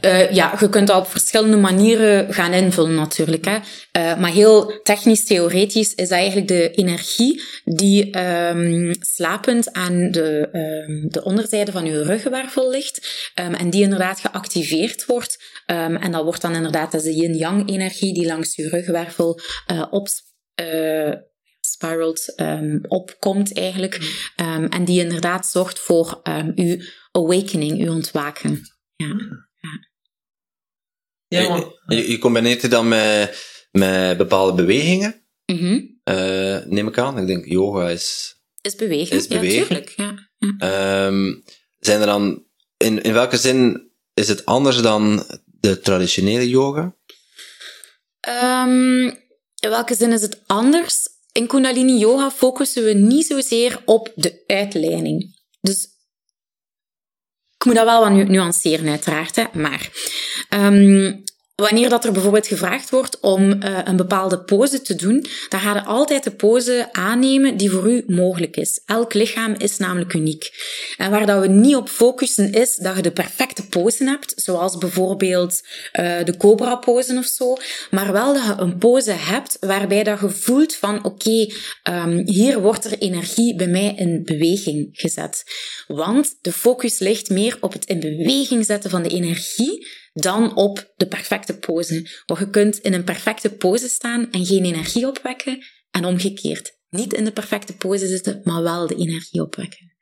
[0.00, 3.44] Uh, ja, je kunt dat op verschillende manieren gaan invullen natuurlijk.
[3.44, 3.56] Hè.
[3.56, 11.08] Uh, maar heel technisch, theoretisch is eigenlijk de energie die um, slapend aan de, um,
[11.10, 15.44] de onderzijde van je ruggenwervel ligt um, en die inderdaad geactiveerd wordt.
[15.66, 19.40] en dat wordt dan inderdaad de yin-yang energie die langs je ruggenwervel
[19.72, 20.08] uh, op
[21.60, 24.24] spiralt um, opkomt eigenlijk.
[24.68, 26.76] En die inderdaad zorgt voor um, uw
[27.10, 28.60] awakening, uw ontwaken.
[28.96, 29.45] Ja.
[31.28, 31.40] Ja.
[31.40, 35.98] ja je, je, combineert het dan met, met bepaalde bewegingen, mm -hmm.
[36.04, 37.18] uh, neem ik aan.
[37.18, 38.34] Ik denk yoga is...
[38.60, 39.58] Is bewegen, is bewegen.
[39.58, 39.94] ja, tuurlijk.
[39.96, 41.10] Ja.
[41.78, 42.44] zijn er dan...
[42.76, 45.24] In, in welke zin is het anders dan
[45.60, 46.96] de traditionele yoga?
[49.60, 51.08] in welke zin is het anders?
[51.32, 55.36] In Kundalini Yoga focussen we niet zozeer op de uitleiding.
[55.60, 55.88] Dus
[57.66, 59.36] moet dat wel wat nuanceren, uiteraard.
[59.36, 59.44] Hè?
[59.52, 59.88] Maar
[60.50, 61.22] um,
[61.56, 65.74] Wanneer dat er bijvoorbeeld gevraagd wordt om uh, een bepaalde pose te doen, dan ga
[65.74, 68.80] je altijd de pose aannemen die voor u mogelijk is.
[68.86, 70.50] Elk lichaam is namelijk uniek.
[70.96, 74.78] En waar dat we niet op focussen is dat je de perfecte pose hebt, zoals
[74.78, 75.62] bijvoorbeeld
[76.00, 77.56] uh, de cobra pose of zo,
[77.90, 81.52] maar wel dat je een pose hebt waarbij dat je voelt van oké, okay,
[82.04, 85.44] um, hier wordt er energie bij mij in beweging gezet.
[85.86, 90.92] Want de focus ligt meer op het in beweging zetten van de energie dan op
[90.96, 92.22] de perfecte pose.
[92.26, 95.58] Want je kunt in een perfecte pose staan en geen energie opwekken
[95.90, 96.72] en omgekeerd.
[96.88, 99.94] Niet in de perfecte pose zitten, maar wel de energie opwekken.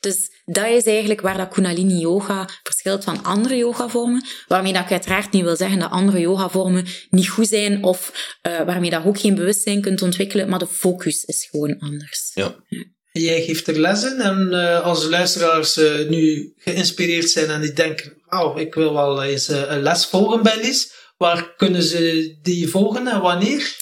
[0.00, 4.24] Dus dat is eigenlijk waar dat Kundalini Yoga verschilt van andere yogavormen.
[4.46, 8.12] Waarmee dat ik uiteraard niet wil zeggen dat andere yogavormen niet goed zijn of
[8.46, 12.30] uh, waarmee dat je ook geen bewustzijn kunt ontwikkelen, maar de focus is gewoon anders.
[12.34, 12.64] Ja.
[13.12, 18.17] Jij geeft er lessen en uh, als luisteraars uh, nu geïnspireerd zijn en die denken,
[18.30, 22.68] oh, ik wil wel eens uh, een les volgen bij Lies, waar kunnen ze die
[22.68, 23.76] volgen en wanneer?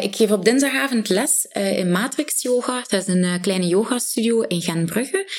[0.00, 2.84] ik geef op dinsdagavond les in Matrix Yoga.
[2.88, 5.30] Dat is een kleine yogastudio in Genbrugge.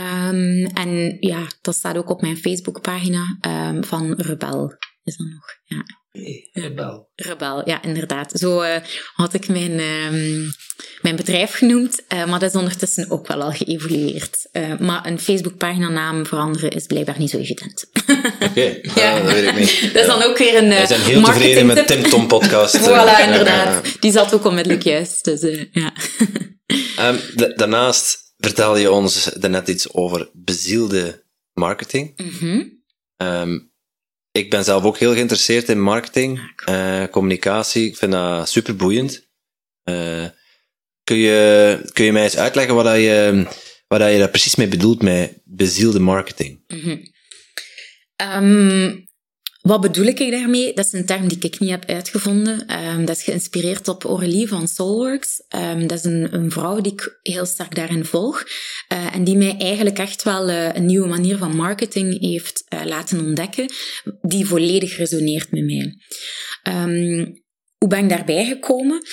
[0.00, 4.74] Um, en ja, dat staat ook op mijn Facebookpagina um, van Rebel.
[5.02, 5.84] Is dat nog, ja.
[6.52, 7.08] Rebel.
[7.14, 8.32] Rebel, ja, inderdaad.
[8.34, 8.76] Zo uh,
[9.14, 10.50] had ik mijn, uh,
[11.00, 14.48] mijn bedrijf genoemd, uh, maar dat is ondertussen ook wel al geëvolueerd.
[14.78, 17.90] maar een Facebookpagina naam veranderen is blijkbaar niet zo evident.
[18.10, 18.80] Oké, okay.
[18.94, 19.20] ja.
[19.20, 19.92] dat weet ik niet.
[19.92, 22.78] Dat is dan ook weer een Wij zijn heel tevreden met Tim Tom podcast.
[22.88, 23.96] voilà, inderdaad.
[24.00, 25.24] Die zat ook onmiddellijk juist.
[25.24, 25.92] Dus, ja.
[27.00, 27.20] Um,
[27.56, 32.12] daarnaast vertelde je ons daarnet iets over bezielde marketing.
[32.16, 32.82] Mm -hmm.
[33.16, 33.70] um,
[34.36, 37.86] ik ben zelf ook heel geïnteresseerd in marketing, uh, communicatie.
[37.86, 39.28] Ik vind dat super boeiend.
[39.84, 40.26] Uh,
[41.04, 43.46] kun, je, kun je mij eens uitleggen wat, je,
[43.86, 46.64] wat je daar precies mee bedoelt met bezielde marketing?
[46.66, 47.14] Mm -hmm.
[48.16, 49.05] Um,
[49.66, 50.72] wat bedoel ik daarmee?
[50.74, 52.84] Dat is een term die ik niet heb uitgevonden.
[52.84, 55.42] Um, dat is geïnspireerd op Aurélie van Soulworks.
[55.56, 58.44] Um, dat is een, een, vrouw die ik heel sterk daarin volg.
[58.92, 62.84] Uh, en die mij eigenlijk echt wel uh, een nieuwe manier van marketing heeft uh,
[62.84, 63.72] laten ontdekken,
[64.22, 65.94] die volledig resoneert met mij.
[66.62, 67.44] Um,
[67.86, 69.06] hoe ben ik daarbij gekomen?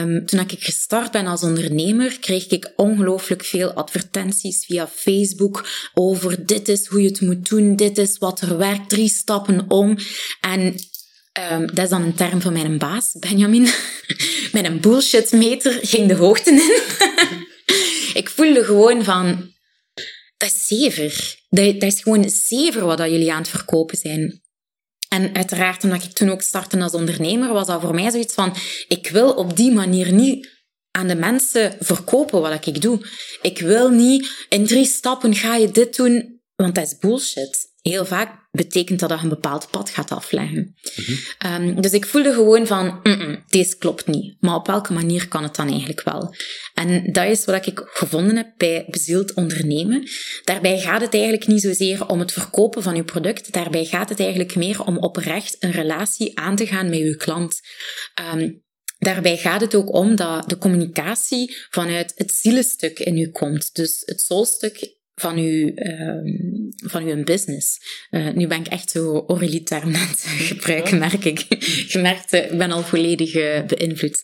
[0.00, 6.46] Um, toen ik gestart ben als ondernemer, kreeg ik ongelooflijk veel advertenties via Facebook over
[6.46, 9.96] dit is hoe je het moet doen, dit is wat er werkt, drie stappen om.
[10.40, 10.60] En
[11.52, 13.62] um, dat is dan een term van mijn baas, Benjamin.
[14.52, 16.82] Met een bullshitmeter ging de hoogte in.
[18.20, 19.52] ik voelde gewoon van,
[20.36, 21.36] dat is zever.
[21.48, 24.43] Dat, dat is gewoon zever wat dat jullie aan het verkopen zijn.
[25.14, 28.54] En uiteraard, omdat ik toen ook startte als ondernemer, was dat voor mij zoiets van:
[28.88, 30.48] ik wil op die manier niet
[30.90, 33.06] aan de mensen verkopen wat ik doe.
[33.42, 37.72] Ik wil niet in drie stappen ga je dit doen, want dat is bullshit.
[37.90, 40.76] Heel vaak betekent dat dat een bepaald pad gaat afleggen.
[41.46, 44.36] um, dus ik voelde gewoon van, mm -mm, deze klopt niet.
[44.40, 46.34] Maar op welke manier kan het dan eigenlijk wel?
[46.74, 50.08] En dat is wat ik gevonden heb bij bezield ondernemen.
[50.44, 53.52] Daarbij gaat het eigenlijk niet zozeer om het verkopen van je product.
[53.52, 57.60] Daarbij gaat het eigenlijk meer om oprecht een relatie aan te gaan met je klant.
[58.34, 58.62] Um,
[58.98, 63.74] Daarbij gaat het ook om dat de communicatie vanuit het zielenstuk in u komt.
[63.74, 67.80] Dus het soulstuk van uw, um, van uw business.
[68.10, 71.46] Uh, nu ben ik echt zo Aurélie-term aan het gebruiken, merk ik.
[71.92, 74.22] Je merkt, eh, ik ben al volledig uh, beïnvloed.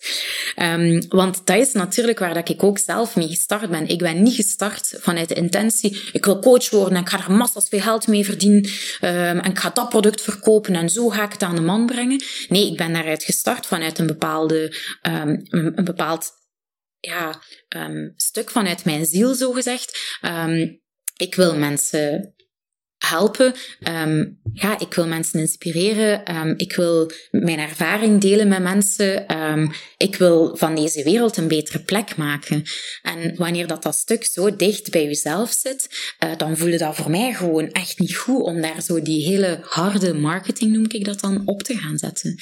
[0.62, 3.88] Um, want dat is natuurlijk waar dat ik ook zelf mee gestart ben.
[3.88, 7.32] Ik ben niet gestart vanuit de intentie, ik wil coach worden en ik ga er
[7.32, 8.64] massas veel geld mee verdienen
[9.00, 11.86] um, en ik ga dat product verkopen en zo ga ik het aan de man
[11.86, 12.22] brengen.
[12.48, 16.38] Nee, ik ben daaruit gestart vanuit een bepaalde, een bepaald
[17.00, 20.18] ja, um, stuk vanuit mijn ziel, zo gezegd.
[20.22, 20.80] Um,
[21.16, 22.34] ik wil mensen
[23.08, 23.54] helpen.
[23.88, 26.36] Um, ja, ik wil mensen inspireren.
[26.36, 29.36] Um, ik wil mijn ervaring delen met mensen.
[29.36, 32.62] Um, ik wil van deze wereld een betere plek maken.
[33.02, 37.10] En wanneer dat, dat stuk zo dicht bij jezelf zit, uh, dan voelde dat voor
[37.10, 41.20] mij gewoon echt niet goed om daar zo die hele harde marketing, noem ik dat
[41.20, 42.40] dan, op te gaan zetten.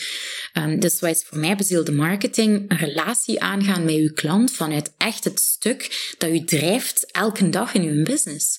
[0.79, 2.65] dus wat is voor mij bezielde marketing?
[2.69, 7.75] Een relatie aangaan met je klant vanuit echt het stuk dat je drijft elke dag
[7.75, 8.59] in je business.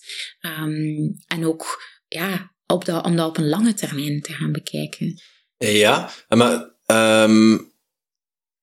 [1.27, 5.21] En ook ja, op dat, om dat op een lange termijn te gaan bekijken.
[5.57, 7.71] Ja, maar um,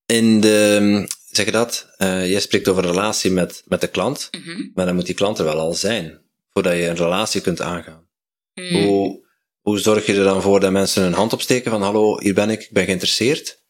[0.07, 4.29] in de, zeg je dat, uh, jij spreekt over een relatie met, met de klant,
[4.31, 4.71] mm -hmm.
[4.75, 6.21] maar dan moet die klant er wel al zijn,
[6.53, 8.09] voordat je een relatie kunt aangaan.
[8.55, 8.69] Mm.
[8.69, 9.27] Hoe,
[9.61, 12.51] hoe zorg je er dan voor dat mensen hun hand opsteken van hallo, hier ben
[12.51, 13.65] ik, ik ben geïnteresseerd?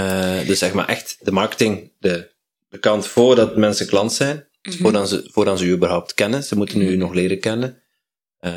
[0.00, 2.30] Uh, dus zeg maar echt de marketing, de,
[2.68, 4.80] de kant voordat mensen klant zijn, mm -hmm.
[4.80, 7.82] voordat, ze, voordat ze u überhaupt kennen, ze moeten u nog leren kennen.
[8.40, 8.52] Uh,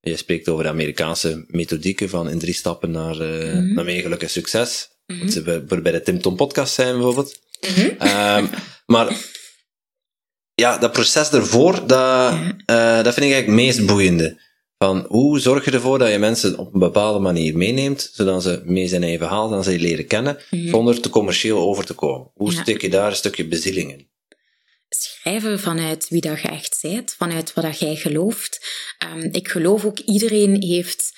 [0.00, 3.74] je spreekt over de Amerikaanse methodieken van in drie stappen naar, uh, mm -hmm.
[3.74, 4.90] naar meer geluk en succes.
[5.06, 5.44] Mm -hmm.
[5.44, 7.40] we bij de Tim Tom podcast zijn bijvoorbeeld.
[8.00, 8.50] Um,
[8.86, 9.16] maar
[10.54, 12.32] ja, dat proces ervoor, dat,
[12.66, 14.40] uh, dat vind ik eigenlijk het meest boeiende.
[14.78, 18.62] Van hoe zorg je ervoor dat je mensen op een bepaalde manier meeneemt, zodat ze
[18.64, 22.30] mee zijn eigen verhaal, dan ze je leren kennen, zonder te commercieel over te komen.
[22.34, 22.62] Hoe ja.
[22.78, 24.10] je daar een stukje bezieling in?
[24.94, 28.66] Schrijven vanuit wie dat je echt bent, vanuit wat dat jij gelooft.
[29.14, 31.12] Um, ik geloof ook iedereen heeft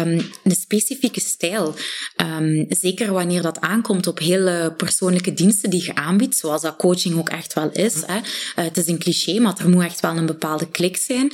[0.00, 1.74] um, een specifieke stijl.
[2.16, 7.18] Um, zeker wanneer dat aankomt op hele persoonlijke diensten die je aanbiedt, zoals dat coaching
[7.18, 7.94] ook echt wel is.
[8.06, 8.16] Hè.
[8.16, 8.22] Uh,
[8.54, 11.32] het is een cliché, maar er moet echt wel een bepaalde klik zijn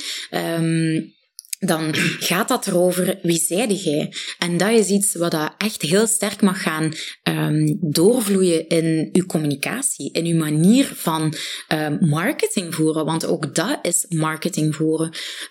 [1.65, 4.13] dan gaat dat erover wie zijde jij.
[4.39, 6.93] En dat is iets wat dat echt heel sterk mag gaan
[7.23, 11.33] um, doorvloeien in uw communicatie, in uw manier van
[11.67, 13.05] um, marketing voeren.
[13.05, 15.07] Want ook dat is marketing voeren.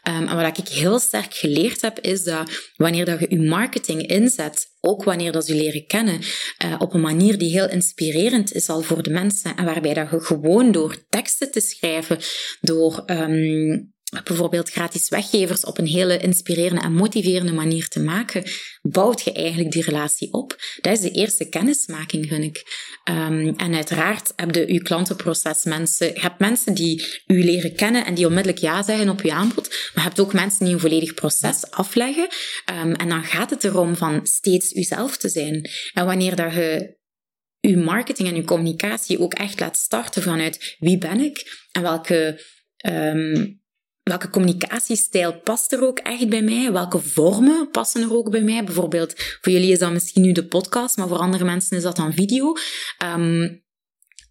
[0.08, 4.06] Um, en wat ik heel sterk geleerd heb, is dat wanneer dat je uw marketing
[4.06, 6.20] inzet, ook wanneer dat ze leren kennen,
[6.64, 9.56] uh, op een manier die heel inspirerend is al voor de mensen.
[9.56, 12.18] En waarbij dat je gewoon door teksten te schrijven,
[12.60, 13.92] door um,
[14.24, 18.44] bijvoorbeeld gratis weggevers op een hele inspirerende en motiverende manier te maken,
[18.82, 20.56] bouwt je eigenlijk die relatie op.
[20.80, 22.64] Dat is de eerste kennismaking, vind ik.
[23.10, 28.04] Um, en uiteraard heb je je klantenproces mensen, je hebt mensen die u leren kennen
[28.04, 30.80] en die onmiddellijk ja zeggen op je aanbod, maar je hebt ook mensen die een
[30.80, 32.28] volledig proces afleggen.
[32.82, 35.70] Um, en dan gaat het erom van steeds uzelf te zijn.
[35.92, 36.98] En wanneer dat je
[37.60, 42.44] uw marketing en uw communicatie ook echt laat starten vanuit wie ben ik en welke
[42.86, 43.59] um,
[44.10, 46.72] welke communicatiestijl past er ook echt bij mij?
[46.72, 48.64] Welke vormen passen er ook bij mij?
[48.64, 51.96] Bijvoorbeeld, voor jullie is dat misschien nu de podcast, maar voor andere mensen is dat
[51.96, 52.54] dan video.
[53.04, 53.64] Um,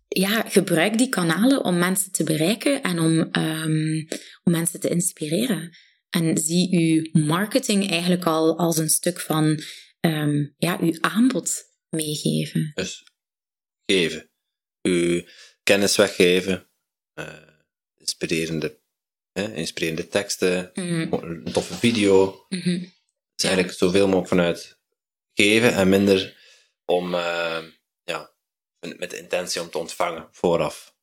[0.08, 4.08] ja, gebruik die kanalen om mensen te bereiken en om, um,
[4.44, 5.78] om mensen te inspireren.
[6.10, 9.60] En zie uw marketing eigenlijk al als een stuk van
[10.00, 12.72] ehm, ja, uw aanbod meegeven.
[12.74, 13.04] Dus
[13.86, 14.30] geven.
[14.82, 15.24] Uw
[15.64, 16.70] kennis weggeven.
[17.16, 17.34] Uh,
[17.98, 18.79] inspirerende,
[19.44, 20.72] inspirerende teksten.
[20.74, 21.08] Mhm.
[21.12, 22.46] Een toffe video.
[22.50, 22.80] Mhm.
[23.36, 24.80] Dus eigenlijk zoveel mogelijk vanuit
[25.34, 26.38] geven en minder
[26.86, 27.58] om, uh,
[28.04, 28.32] ja,
[28.80, 30.94] met de intentie om te ontvangen vooraf.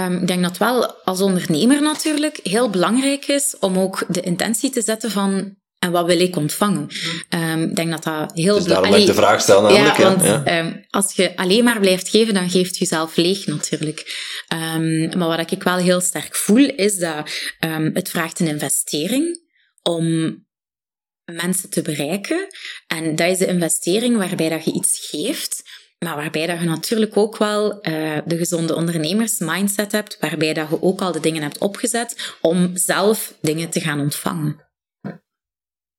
[0.00, 4.70] Um, ik denk dat wel als ondernemer natuurlijk heel belangrijk is om ook de intentie
[4.70, 6.88] te zetten van en wat wil ik ontvangen?
[7.28, 9.96] Um, ik denk dat dat heel dus daarom ik de vraag stel namelijk.
[9.96, 10.58] Ja, want ja.
[10.58, 14.30] Um, als je alleen maar blijft geven, dan geeft je jezelf leeg natuurlijk.
[14.74, 17.30] Um, maar wat ik wel heel sterk voel, is dat
[17.92, 19.40] het vraagt een investering
[19.82, 20.36] om
[21.24, 22.46] mensen te bereiken.
[22.86, 25.62] En dat is de investering waarbij dat je iets geeft,
[25.98, 30.82] maar waarbij dat je natuurlijk ook wel uh, de gezonde ondernemersmindset hebt, waarbij dat je
[30.82, 34.70] ook al de dingen hebt opgezet om zelf dingen te gaan ontvangen.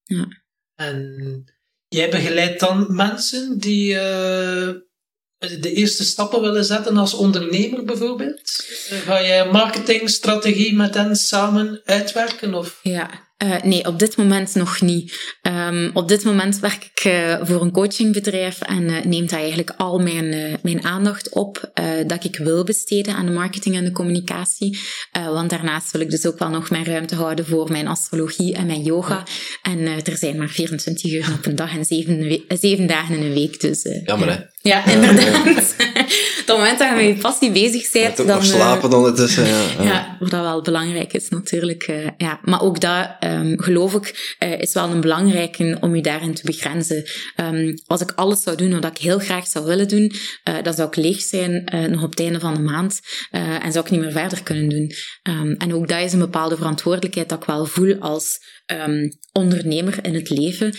[0.03, 0.27] Ja.
[0.75, 1.43] En
[1.87, 4.69] jij begeleidt dan mensen die uh,
[5.37, 8.63] de eerste stappen willen zetten als ondernemer bijvoorbeeld?
[9.05, 12.53] Ga jij marketingstrategie met hen samen uitwerken?
[12.53, 12.79] Of?
[12.83, 15.35] Ja, uh, nee, op dit moment nog niet.
[15.41, 19.73] Um, op dit moment werk ik uh, voor een coachingbedrijf en uh, neemt dat eigenlijk
[19.77, 21.71] al mijn, mijn aandacht op
[22.07, 24.79] dat ik wil besteden aan de marketing en de communicatie.
[25.11, 28.65] want daarnaast wil ik dus ook wel nog mijn ruimte houden voor mijn astrologie en
[28.65, 29.23] mijn yoga.
[29.61, 33.33] En er zijn maar 24 uur op een dag en 7, 7 dagen in een
[33.33, 33.61] week.
[33.61, 34.37] Dus, Jammer hè?
[34.61, 35.75] Ja, inderdaad.
[35.77, 38.27] op het moment dat je met je passie bezig bent, dan...
[38.27, 39.61] Nog slapen ondertussen, ja.
[39.77, 39.83] ja.
[39.83, 41.91] ja, wat dat wel belangrijk is natuurlijk.
[42.17, 42.39] ja.
[42.43, 46.45] Maar ook dat um, geloof ik, uh, is wel een belangrijke om je daarin te
[46.45, 47.03] begrenzen.
[47.35, 50.11] Um, als ik alles zou doen wat ik heel graag zou willen doen,
[50.49, 52.99] uh, dan zou ik leeg zijn uh, nog op het einde van de maand
[53.31, 54.91] en zou ik niet meer verder kunnen doen.
[55.29, 58.39] Um, en ook dat is een bepaalde verantwoordelijkheid dat ik wel voel als
[59.31, 60.73] ondernemer in het leven,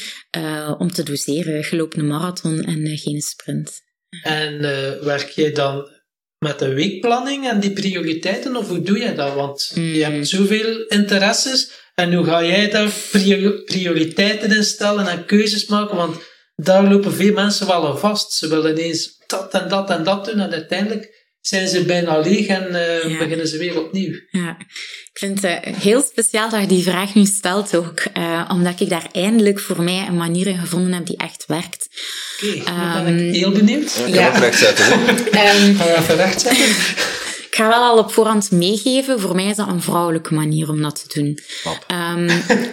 [0.78, 1.66] om te doseren.
[1.70, 3.80] Je loopt een marathon en geen sprint.
[4.22, 4.60] En
[5.04, 5.88] werk jij dan
[6.38, 9.34] met de weekplanning en die prioriteiten, of hoe doe je dat?
[9.34, 11.70] Want je hebt zoveel interesses.
[11.94, 12.90] En hoe ga jij daar
[13.64, 15.96] prioriteiten in stellen en keuzes maken?
[15.96, 16.16] Want
[16.56, 18.32] daar lopen veel mensen wel aan vast.
[18.32, 20.40] Ze willen ineens dat en dat en dat doen.
[20.40, 24.20] En uiteindelijk zijn ze bijna leeg en uh, beginnen ze weer opnieuw.
[24.30, 28.02] Ja, ik vind het uh, heel speciaal dat je die vraag nu stelt ook.
[28.18, 31.88] Uh, omdat ik daar eindelijk voor mij een manier in gevonden heb die echt werkt.
[32.42, 34.02] Oké, okay, um, ben ik heel benieuwd.
[34.06, 34.38] Ja, ja.
[34.38, 34.92] recht zetten.
[34.92, 36.66] um, ga even recht zetten.
[37.54, 39.20] Ik ga wel al op voorhand meegeven.
[39.20, 41.38] Voor mij is dat een vrouwelijke manier om dat te doen.
[42.16, 42.28] Um,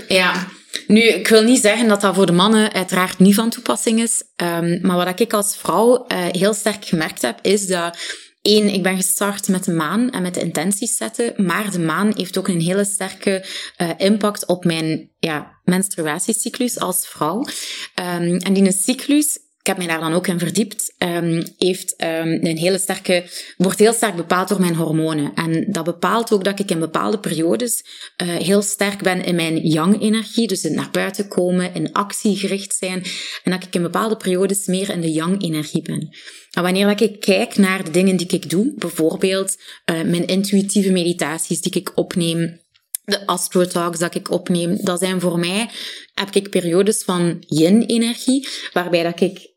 [0.08, 0.48] ja.
[0.88, 4.24] Nu, ik wil niet zeggen dat dat voor de mannen uiteraard niet van toepassing is.
[4.36, 7.98] Um, maar wat ik als vrouw uh, heel sterk gemerkt heb, is dat
[8.42, 12.12] Eén, ik ben gestart met de maan en met de intenties zetten, maar de maan
[12.16, 13.46] heeft ook een hele sterke
[13.78, 17.40] uh, impact op mijn ja, menstruatiecyclus als vrouw.
[17.40, 22.46] Um, en die cyclus ik heb mij daar dan ook in verdiept, um, heeft um,
[22.46, 23.24] een hele sterke,
[23.58, 25.34] wordt heel sterk bepaald door mijn hormonen.
[25.34, 27.84] En dat bepaalt ook dat ik in bepaalde periodes
[28.24, 32.76] uh, heel sterk ben in mijn yang-energie, dus in naar buiten komen, in actie gericht
[32.76, 33.04] zijn,
[33.44, 36.18] en dat ik in bepaalde periodes meer in de yang-energie ben.
[36.52, 39.58] En wanneer ik kijk naar de dingen die ik doe, bijvoorbeeld
[39.92, 42.60] uh, mijn intuïtieve meditaties die ik opneem,
[43.04, 45.70] de astrotalks dat ik opneem, dat zijn voor mij,
[46.14, 49.51] heb ik periodes van yin-energie, waarbij dat ik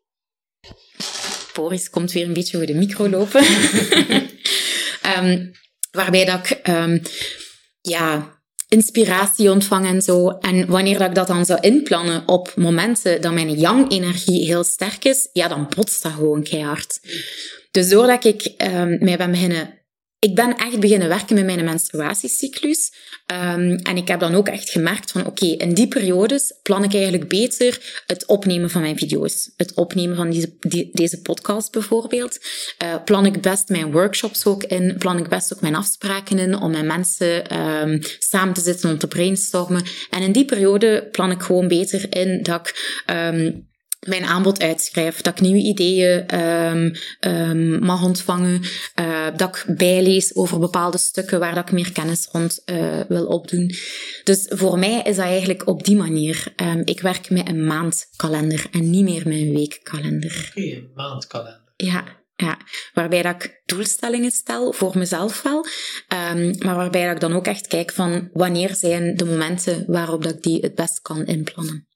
[1.54, 3.44] Boris komt weer een beetje voor de micro lopen.
[5.16, 5.52] um,
[5.90, 7.02] waarbij dat ik um,
[7.80, 8.38] ja,
[8.68, 10.28] inspiratie ontvang en zo.
[10.28, 15.04] En wanneer dat ik dat dan zou inplannen op momenten dat mijn yang-energie heel sterk
[15.04, 17.00] is, ja, dan botst dat gewoon keihard.
[17.70, 19.83] Dus doordat ik um, mij ben beginnen
[20.24, 22.92] ik ben echt beginnen werken met mijn menstruatiecyclus.
[23.32, 26.94] Um, en ik heb dan ook echt gemerkt van oké, in die periodes plan ik
[26.94, 29.50] eigenlijk beter het opnemen van mijn video's.
[29.56, 32.38] Het opnemen van deze, deze podcast bijvoorbeeld.
[32.82, 34.96] Uh, plan ik best mijn workshops ook in.
[34.98, 38.98] Plan ik best ook mijn afspraken in om met mensen um, samen te zitten om
[38.98, 39.82] te brainstormen.
[40.10, 43.04] En in die periode plan ik gewoon beter in dat ik
[43.34, 43.72] um,
[44.06, 48.60] mijn aanbod uitschrijf, dat ik nieuwe ideeën um, um, mag ontvangen,
[49.00, 53.26] uh, dat ik bijlees over bepaalde stukken waar dat ik meer kennis rond uh, wil
[53.26, 53.74] opdoen.
[54.24, 56.52] Dus voor mij is dat eigenlijk op die manier.
[56.56, 60.46] Um, ik werk met een maandkalender en niet meer met een weekkalender.
[60.50, 61.72] Oké, een maandkalender.
[61.76, 62.04] Ja,
[62.36, 62.58] ja,
[62.94, 65.66] waarbij dat ik doelstellingen stel, voor mezelf wel,
[66.58, 70.32] maar waarbij dat ik dan ook echt kijk van wanneer zijn de momenten waarop dat
[70.32, 71.88] ik die het best kan inplannen.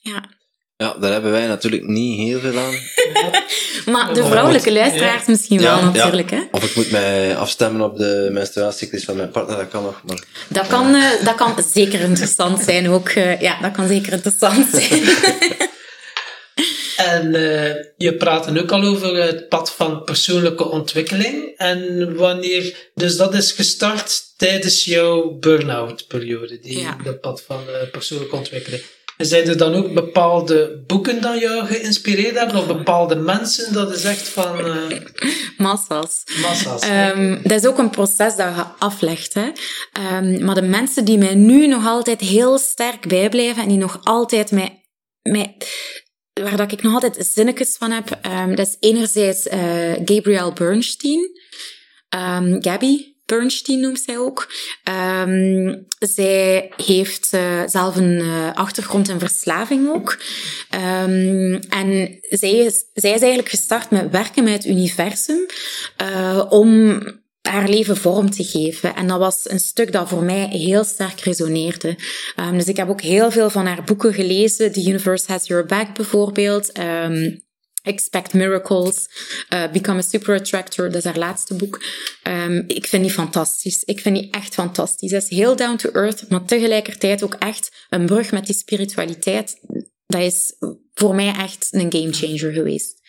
[0.00, 0.36] Ja.
[0.84, 2.74] Ja, daar hebben wij natuurlijk niet heel veel aan.
[3.92, 6.30] Maar de vrouwelijke luisteraars misschien wel natuurlijk.
[6.30, 6.42] Hè?
[6.50, 10.02] Of ik moet mij afstemmen op de menstruatiecyclus van mijn partner, dat kan nog.
[10.06, 10.18] Maar...
[10.48, 13.08] Dat, kan, uh, dat kan zeker interessant zijn ook.
[13.08, 15.02] Uh, ja, dat kan zeker interessant zijn.
[16.96, 21.54] En uh, je praat ook al over het pad van persoonlijke ontwikkeling.
[21.56, 26.96] En wanneer, dus dat is gestart tijdens jouw burn-out periode, die, ja.
[27.04, 28.82] dat pad van uh, persoonlijke ontwikkeling.
[29.18, 34.04] Zijn er dan ook bepaalde boeken dat jou geïnspireerd hebben, of bepaalde mensen dat is
[34.04, 34.66] echt van.
[34.66, 35.00] Uh...
[35.56, 36.22] Massa's.
[36.42, 36.88] Massa's.
[37.16, 39.34] Um, dat is ook een proces dat je aflegt.
[39.34, 39.50] Hè.
[40.16, 44.00] Um, maar de mensen die mij nu nog altijd heel sterk bijblijven en die nog
[44.02, 44.84] altijd mij,
[45.22, 45.56] mij
[46.32, 51.30] waar dat ik nog altijd zinnetjes van heb, um, dat is enerzijds uh, Gabrielle Bernstein.
[52.60, 54.52] Gabby Bernstein noemt zij ook.
[55.20, 60.18] Um, zij heeft uh, zelf een uh, achtergrond in verslaving ook.
[61.68, 65.46] en zij is, zij is eigenlijk gestart met werken met het universum
[66.48, 67.00] om
[67.42, 68.94] haar leven vorm te geven.
[68.94, 71.96] En dat was een stuk dat voor mij heel sterk resoneerde.
[72.36, 74.72] Um, dus ik heb ook heel veel van haar boeken gelezen.
[74.72, 76.72] The Universe Has Your Back bijvoorbeeld.
[77.88, 79.08] Expect Miracles,
[79.54, 81.82] uh, Become a Super Attractor, dat is haar laatste boek.
[82.22, 83.82] Um, ik vind die fantastisch.
[83.84, 85.10] Ik vind die echt fantastisch.
[85.10, 89.60] Dat is heel down to earth, maar tegelijkertijd ook echt een brug met die spiritualiteit.
[90.06, 90.54] Dat is
[90.94, 93.00] voor mij echt een game changer geweest.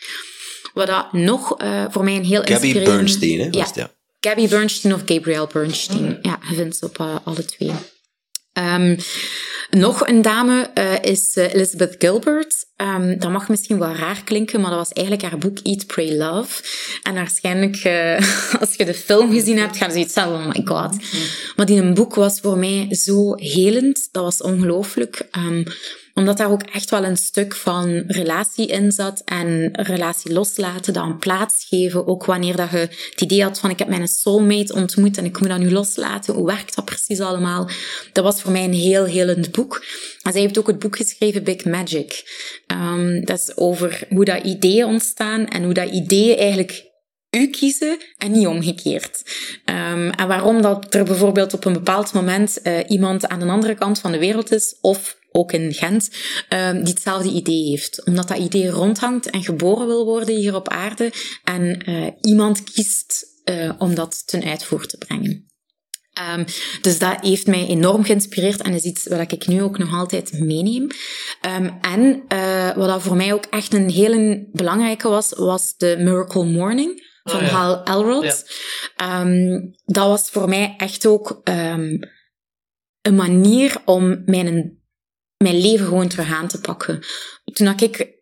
[0.74, 3.48] Wat dat nog uh, voor mij een heel Gabby Bernstein, hè?
[3.52, 3.68] Ja.
[3.76, 3.92] ja.
[4.20, 6.20] Gabby Bernstein of Gabrielle Bernstein.
[6.22, 7.72] Ja, je vindt ze op uh, alle twee.
[8.60, 8.98] Um,
[9.70, 12.66] nog een dame uh, is uh, Elizabeth Gilbert.
[12.78, 16.18] Um, dat mag misschien wel raar klinken, maar dat was eigenlijk haar boek Eat, Pray,
[16.18, 16.64] Love.
[17.04, 17.76] En waarschijnlijk,
[18.62, 20.96] als je de film gezien hebt, ga je zoiets zeggen, oh my god.
[21.56, 24.10] Maar die een boek was voor mij zo helend.
[24.12, 25.28] Dat was ongelooflijk.
[25.38, 25.64] Um,
[26.20, 31.06] omdat daar ook echt wel een stuk van relatie in zat en relatie loslaten, dat
[31.06, 32.08] een plaats geven.
[32.08, 35.40] Ook wanneer dat je het idee had van ik heb mijn soulmate ontmoet en ik
[35.40, 36.34] moet dat nu loslaten.
[36.34, 37.70] Hoe werkt dat precies allemaal?
[38.14, 39.86] Dat was voor mij een heel helend boek.
[40.22, 42.24] En zij heeft ook het boek geschreven Big Magic.
[42.68, 46.88] Um, dat is over hoe dat ideeën ontstaan en hoe dat ideeën eigenlijk
[47.30, 49.22] u kiezen en niet omgekeerd.
[49.66, 53.76] Um, en waarom dat er bijvoorbeeld op een bepaald moment uh, iemand aan de andere
[53.76, 56.10] kant van de wereld is, of ook in Gent,
[56.50, 58.06] um, die hetzelfde idee heeft.
[58.06, 61.12] Omdat dat idee rondhangt en geboren wil worden hier op aarde
[61.44, 65.48] en uh, iemand kiest uh, om dat ten uitvoer te brengen.
[66.38, 66.46] Um,
[66.82, 70.40] dus dat heeft mij enorm geïnspireerd en is iets wat ik nu ook nog altijd
[70.40, 70.88] meeneem.
[71.58, 75.96] Um, en uh, wat dat voor mij ook echt een hele belangrijke was, was de
[76.00, 77.48] Miracle Morning van oh, ja.
[77.48, 78.46] Hal Elrod.
[78.96, 79.22] Ja.
[79.22, 81.42] Um, dat was voor mij echt ook
[83.02, 84.79] een manier om mijn,
[85.44, 87.00] mijn leven gewoon terug aan te pakken.
[87.54, 88.18] Toen ik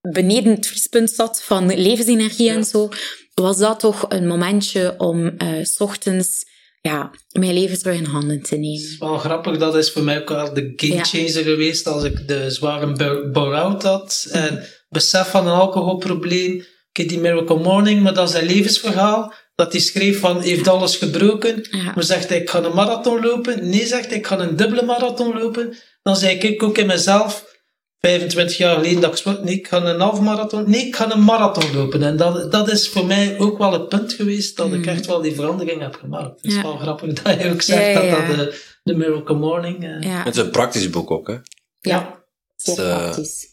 [0.00, 2.54] beneden het vriespunt zat van levensenergie ja.
[2.54, 2.88] en zo,
[3.34, 6.44] was dat toch een momentje om uh, s ochtends
[6.80, 8.80] ja, mijn leven terug in handen te nemen.
[8.80, 11.42] Het is wel grappig, dat is voor mij ook wel de gamechanger ja.
[11.42, 12.92] geweest als ik de zware
[13.32, 18.46] burn-out had en besef van een alcoholprobleem Kijk, die Miracle Morning, maar dat is zijn
[18.46, 19.34] levensverhaal.
[19.54, 21.66] Dat hij schreef van, heeft alles gebroken.
[21.70, 21.92] Ja.
[21.94, 23.68] Maar zegt hij, ik ga een marathon lopen.
[23.68, 25.76] Nee, zegt hij, ik ga een dubbele marathon lopen.
[26.02, 27.50] Dan zei ik ook in mezelf,
[27.98, 30.70] 25 jaar geleden, dat ik nee, ik ga een half marathon.
[30.70, 32.02] Nee, ik ga een marathon lopen.
[32.02, 34.74] En dat, dat is voor mij ook wel het punt geweest dat mm.
[34.74, 36.36] ik echt wel die verandering heb gemaakt.
[36.40, 36.62] Het is ja.
[36.62, 39.84] wel grappig dat je ook zegt ja, dat dat de, de Miracle Morning...
[39.84, 40.24] Uh...
[40.24, 41.36] Het is een praktisch boek ook, hè?
[41.80, 42.24] Ja,
[42.56, 43.46] zeer uh, praktisch.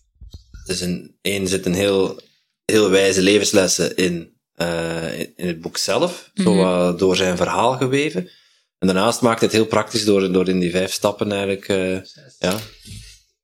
[0.52, 2.22] Het is een, één zit een heel
[2.70, 6.54] heel wijze levenslessen in, uh, in, het boek zelf, mm -hmm.
[6.54, 8.30] zo uh, door zijn verhaal geweven.
[8.78, 11.94] En daarnaast maakt het heel praktisch door, door in die vijf stappen eigenlijk, uh,
[12.38, 12.60] ja,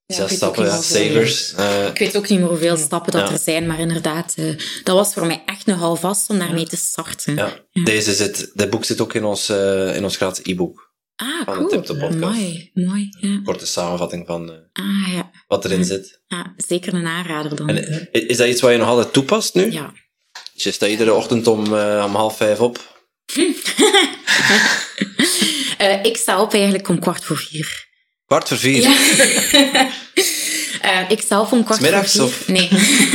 [0.06, 1.54] ja, zes stappen, ja, savers.
[1.92, 3.34] ik weet ook niet meer hoeveel stappen dat ja.
[3.34, 4.36] er zijn, maar inderdaad,
[4.84, 7.36] dat was voor mij echt nogal vast om daarmee te starten.
[7.36, 7.84] Ja.
[7.84, 9.50] Deze zit, dit boek zit ook in ons,
[9.96, 10.94] in ons gratis e-book.
[11.16, 11.70] Ah, van cool.
[11.70, 12.20] de Tip podcast.
[12.20, 13.10] Mooi, mooi.
[13.20, 13.42] Ja.
[13.44, 15.32] Korte samenvatting van uh, ah, ja.
[15.48, 16.22] wat erin zit.
[16.28, 17.70] Ja, zeker een aanrader dan.
[17.70, 19.72] En, is dat iets wat je nog altijd toepast nu?
[19.72, 19.94] Ja.
[20.56, 23.04] Dus je staat iedere ochtend om, uh, om half vijf op?
[25.82, 27.88] uh, ik sta op eigenlijk om kwart voor vier.
[28.26, 28.82] Kwart voor vier?
[28.82, 28.98] Ja.
[31.16, 32.24] ik zelf om kwart voor vier.
[32.24, 32.48] Of?
[32.48, 32.70] Nee.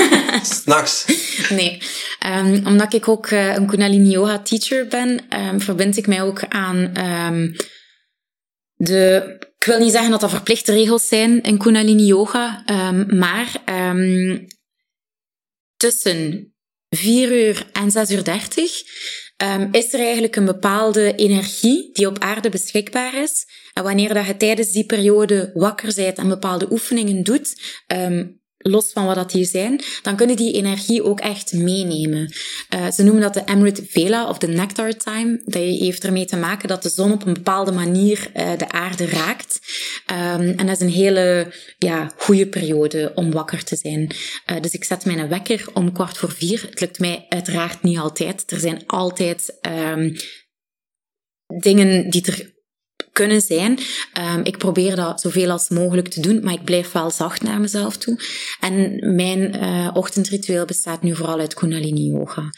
[0.43, 1.05] S'nachts?
[1.49, 1.83] Nee.
[2.27, 7.07] Um, omdat ik ook een Kundalini Yoga teacher ben, um, verbind ik mij ook aan...
[7.07, 7.57] Um,
[8.75, 12.63] de, ik wil niet zeggen dat dat verplichte regels zijn in Kundalini Yoga,
[13.07, 13.53] maar
[15.77, 16.51] tussen
[16.97, 18.83] 4 uur en 6 uur 30
[19.37, 23.47] um, is er eigenlijk een bepaalde energie die op aarde beschikbaar is.
[23.73, 27.61] En wanneer dat je tijdens die periode wakker bent en bepaalde oefeningen doet,
[28.63, 32.33] los van wat dat die zijn, dan kunnen die energie ook echt meenemen.
[32.75, 35.41] Uh, ze noemen dat de Emerald Vela of de Nectar Time.
[35.45, 39.07] Dat heeft ermee te maken dat de zon op een bepaalde manier uh, de aarde
[39.07, 39.61] raakt.
[40.11, 44.15] Um, en dat is een hele ja, goede periode om wakker te zijn.
[44.51, 46.67] Uh, dus ik zet mijn wekker om kwart voor vier.
[46.71, 48.51] Het lukt mij uiteraard niet altijd.
[48.51, 50.17] Er zijn altijd um,
[51.59, 52.59] dingen die er
[53.13, 53.79] kunnen zijn.
[54.35, 57.61] Um, ik probeer dat zoveel als mogelijk te doen, maar ik blijf wel zacht naar
[57.61, 58.21] mezelf toe.
[58.61, 62.51] En mijn uh, ochtendritueel bestaat nu vooral uit Kundalini Yoga.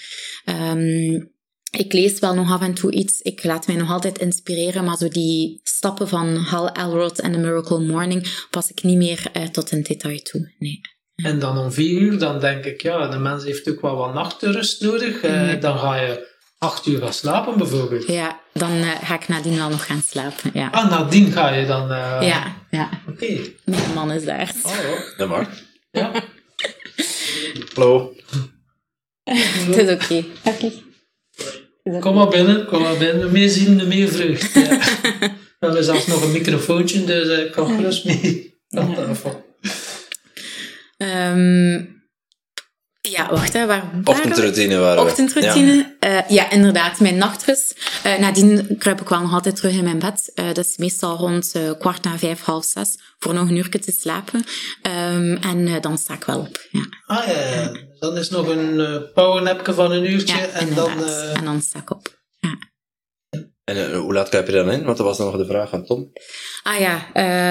[0.73, 1.31] Um,
[1.79, 3.21] ik lees wel nog af en toe iets.
[3.21, 7.39] Ik laat mij nog altijd inspireren, maar zo die stappen van Hal Elrod en The
[7.39, 10.53] Miracle Morning pas ik niet meer uh, tot in detail toe.
[10.59, 10.81] Nee.
[11.15, 14.15] En dan om vier uur, dan denk ik, ja, de mens heeft ook wel wat
[14.15, 15.25] nachtrust nodig.
[15.25, 15.61] Uh, mm.
[15.61, 16.32] Dan ga je
[16.63, 18.07] acht uur gaan slapen bijvoorbeeld.
[18.07, 20.51] Ja, dan uh, ga ik nadien wel nog gaan slapen.
[20.55, 20.69] Ja.
[20.71, 21.83] Ah, nadien ga je dan...
[21.93, 22.19] Uh...
[22.21, 22.89] Ja, ja.
[23.09, 23.25] Oké.
[23.25, 23.57] Okay.
[23.65, 24.53] Mijn man is daar.
[24.63, 25.49] Oh, dat mag.
[25.91, 26.13] Ja.
[27.75, 28.15] Hallo.
[29.67, 30.25] Het is oké.
[30.45, 30.73] Okay.
[31.85, 32.01] Okay.
[32.01, 33.33] Kom maar binnen, kom maar binnen.
[33.33, 34.55] Meer zien, meer vreugd.
[34.55, 34.79] Ja.
[35.59, 38.61] We hebben zelfs nog een microfoontje, dus ik uh, kan gerust mee.
[40.99, 42.02] Um,
[43.11, 46.25] ja, wacht, hè, waar Ochtendroutine waren Ochtendroutine, ja.
[46.25, 46.51] Uh, ja.
[46.51, 47.75] inderdaad, mijn nachtrust.
[48.07, 50.33] Uh, nadien kruip ik wel nog altijd terug in mijn bed.
[50.35, 53.93] Uh, dat is meestal rond kwart na vijf, half zes, voor nog een uur te
[53.99, 54.45] slapen.
[55.15, 56.87] Um, en dan sta ik wel op, ja.
[57.07, 57.77] Ah ja, ja.
[57.99, 60.37] dan is nog een powernapje van een uurtje.
[60.37, 62.59] Ja, en, dan, en dan sta ik op, ja.
[63.65, 64.85] En hoe laat kruip je dan in?
[64.85, 66.13] Want dat was nog de vraag van Tom.
[66.63, 67.07] Ah ja,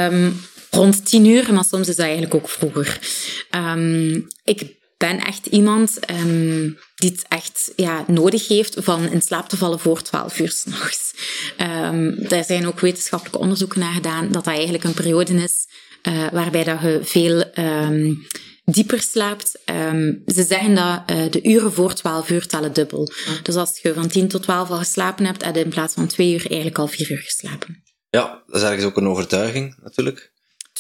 [0.08, 3.00] um, rond tien uur, maar soms is dat eigenlijk ook vroeger.
[3.56, 9.50] Um, ik ben echt iemand um, die het echt ja, nodig heeft van in slaap
[9.50, 11.14] te vallen voor 12 uur s'nachts.
[11.58, 15.68] Um, daar zijn ook wetenschappelijke onderzoeken naar gedaan dat dat eigenlijk een periode is
[16.04, 18.28] uh, waarbij dat je veel um,
[18.64, 19.60] dieper slaapt.
[19.66, 23.12] Um, ze zeggen dat uh, de uren voor 12 uur tellen dubbel.
[23.44, 26.08] Dus als je van 10 tot 12 al geslapen hebt, heb je in plaats van
[26.08, 27.84] 2 uur eigenlijk al 4 uur geslapen.
[28.10, 30.31] Ja, dat is ergens ook een overtuiging natuurlijk.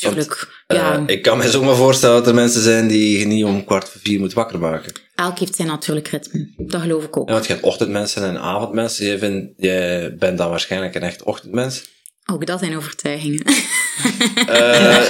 [0.09, 0.99] Tuurlijk, Want, ja.
[0.99, 3.89] Uh, ik kan me zomaar voorstellen dat er mensen zijn die je niet om kwart
[3.89, 4.93] voor vier moet wakker maken.
[5.15, 6.53] Elk heeft zijn natuurlijk ritme.
[6.57, 7.27] Dat geloof ik ook.
[7.27, 9.05] Ja, want je hebt ochtendmensen en avondmensen.
[9.05, 11.89] Je, vindt, je bent dan waarschijnlijk een echt ochtendmens.
[12.25, 13.43] Ook dat zijn overtuigingen.
[13.47, 13.55] uh,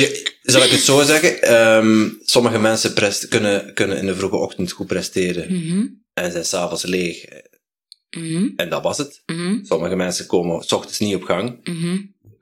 [0.00, 1.54] je, zal ik het zo zeggen?
[1.76, 5.52] Um, sommige mensen prest, kunnen, kunnen in de vroege ochtend goed presteren.
[5.52, 6.02] Mm -hmm.
[6.14, 7.24] En zijn s'avonds leeg.
[8.10, 8.52] Mm -hmm.
[8.56, 9.22] En dat was het.
[9.26, 9.64] Mm -hmm.
[9.64, 11.58] Sommige mensen komen s ochtends niet op gang.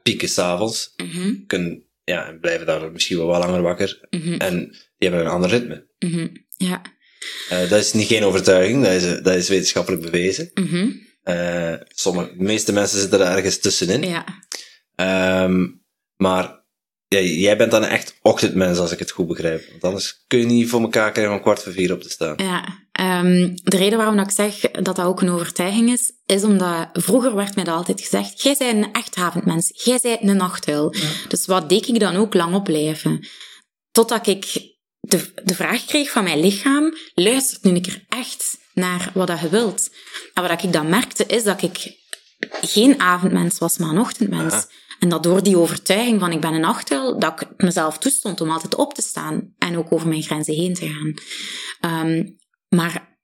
[0.09, 0.94] Pieken s'avonds.
[0.96, 4.06] Mm Kunnen, ja, en blijven daar misschien wel wat langer wakker.
[4.11, 4.32] Mhm.
[4.32, 5.86] En die hebben een ander ritme.
[5.98, 6.28] Mhm.
[6.56, 6.82] Ja.
[7.52, 10.50] Uh, dat is niet geen overtuiging, dat is, dat is wetenschappelijk bewezen.
[10.54, 10.90] Mhm.
[11.24, 14.02] Uh, sommige, de meeste mensen zitten er ergens tussenin.
[14.02, 14.24] Ja.
[15.44, 15.84] Um,
[16.16, 16.64] maar
[17.09, 19.70] ja, jij bent dan echt ochtendmens, als ik het goed begrijp.
[19.70, 22.34] Want anders kun je niet voor elkaar krijgen om kwart voor vier op te staan.
[22.36, 26.88] Ja, um, de reden waarom ik zeg dat dat ook een overtuiging is, is omdat
[26.92, 30.94] vroeger werd mij dat altijd gezegd, jij bent een echt avondmens, jij bent een nachthuil.
[30.96, 31.09] Ja.
[31.28, 33.28] Dus wat deed ik dan ook lang opblijven?
[33.90, 39.11] Totdat ik de, de vraag kreeg van mijn lichaam, luistert nu een keer echt naar
[39.14, 39.90] wat dat je wilt?
[40.34, 41.96] En wat ik dan merkte, is dat ik
[42.61, 44.55] geen avondmens was, maar een ochtendmens.
[44.55, 44.66] Ja.
[44.99, 48.51] En dat door die overtuiging van ik ben een nachthuil, dat ik mezelf toestond om
[48.51, 51.14] altijd op te staan en ook over mijn grenzen heen te gaan.
[52.07, 52.36] Um,
[52.69, 53.16] maar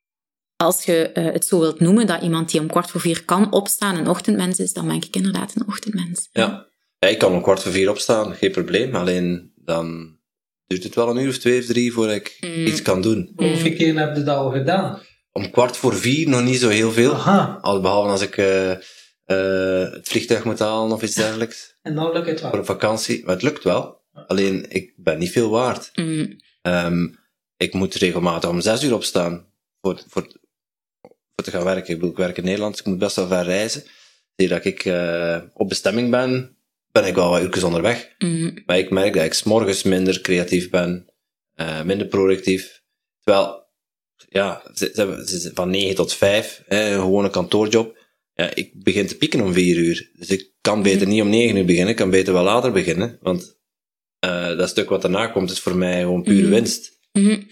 [0.57, 3.53] als je uh, het zo wilt noemen, dat iemand die om kwart voor vier kan
[3.53, 6.29] opstaan een ochtendmens is, dan ben ik inderdaad een ochtendmens.
[6.33, 6.67] Ja,
[6.99, 8.95] ja ik kan om kwart voor vier opstaan, geen probleem.
[8.95, 10.17] Alleen dan
[10.67, 12.67] duurt het wel een uur of twee of drie voordat ik Mm.
[12.67, 13.33] iets kan doen.
[13.37, 15.01] Hoeveel keer heb je dat al gedaan?
[15.33, 17.15] Om kwart voor vier nog niet zo heel veel.
[17.15, 17.59] Aha.
[17.61, 21.77] Al behalve als ik uh, uh, het vliegtuig moet halen of iets dergelijks.
[21.83, 22.59] En dan lukt het Voor wel.
[22.61, 23.25] een vakantie.
[23.25, 24.03] Maar het lukt wel.
[24.27, 25.91] Alleen, ik ben niet veel waard.
[25.95, 26.37] Mm.
[26.63, 27.19] Um,
[27.57, 29.47] ik moet regelmatig om zes uur opstaan
[29.81, 30.27] voor, voor,
[31.01, 31.89] voor te gaan werken.
[31.93, 33.85] Ik bedoel, ik werk in Nederland, dus ik moet best wel ver reizen.
[34.37, 36.57] Zie dat ik uh, op bestemming ben,
[36.93, 38.15] ben ik wel wat uurtjes onderweg.
[38.19, 38.63] Mm.
[38.67, 41.07] Maar ik merk dat ik 's morgens minder creatief ben,
[41.57, 42.83] uh, minder productief.
[43.21, 43.67] Terwijl,
[44.29, 48.03] ja, ze, ze, ze, van 9 tot 5, hè, een gewone kantoorjob.
[48.35, 50.11] Ja, ik begin te pieken om 4 uur.
[50.19, 53.19] Dus ik kan beter niet om 9 uur beginnen, ik kan beter wel later beginnen.
[53.21, 53.59] Want
[54.25, 56.51] uh, dat stuk wat daarna komt, is voor mij gewoon pure Mhm.
[56.51, 56.93] winst.
[57.19, 57.47] Mm.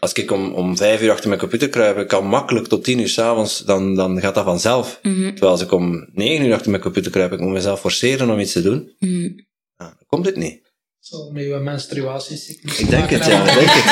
[0.00, 2.98] Als ik om, om 5 uur achter mijn computer kruip, ik kan makkelijk tot 10
[2.98, 4.98] uur s'avonds, dan, dan gaat dat vanzelf.
[5.02, 5.30] Mm.
[5.30, 8.38] Terwijl als ik om 9 uur achter mijn computer kruip, ik moet mezelf forceren om
[8.38, 9.34] iets te doen, Mm.
[9.76, 10.64] ja, dan komt het niet.
[11.00, 12.78] Zo met je menstruatiecyclus.
[12.78, 13.84] Ik denk het, ja, ik denk het.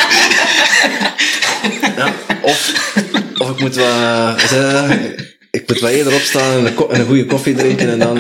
[1.96, 2.92] ja, of,
[3.38, 4.90] of ik moet wel, eh,
[5.50, 8.18] ik moet wel eerder opstaan en een, en een goede koffie drinken en dan...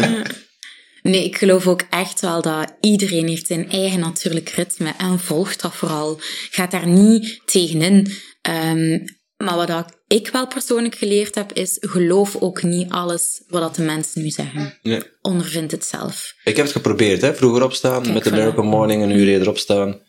[1.10, 5.60] Nee, ik geloof ook echt wel dat iedereen heeft zijn eigen natuurlijk ritme en volgt
[5.60, 6.20] dat vooral.
[6.50, 8.12] Gaat daar niet tegenin.
[8.48, 9.04] Um,
[9.36, 14.22] maar wat ik wel persoonlijk geleerd heb, is geloof ook niet alles wat de mensen
[14.22, 14.78] nu zeggen.
[14.82, 15.02] Nee.
[15.20, 16.34] Ondervind het zelf.
[16.44, 17.34] Ik heb het geprobeerd, hè?
[17.34, 20.00] vroeger opstaan met de Miracle Morning, een uur eerder opstaan.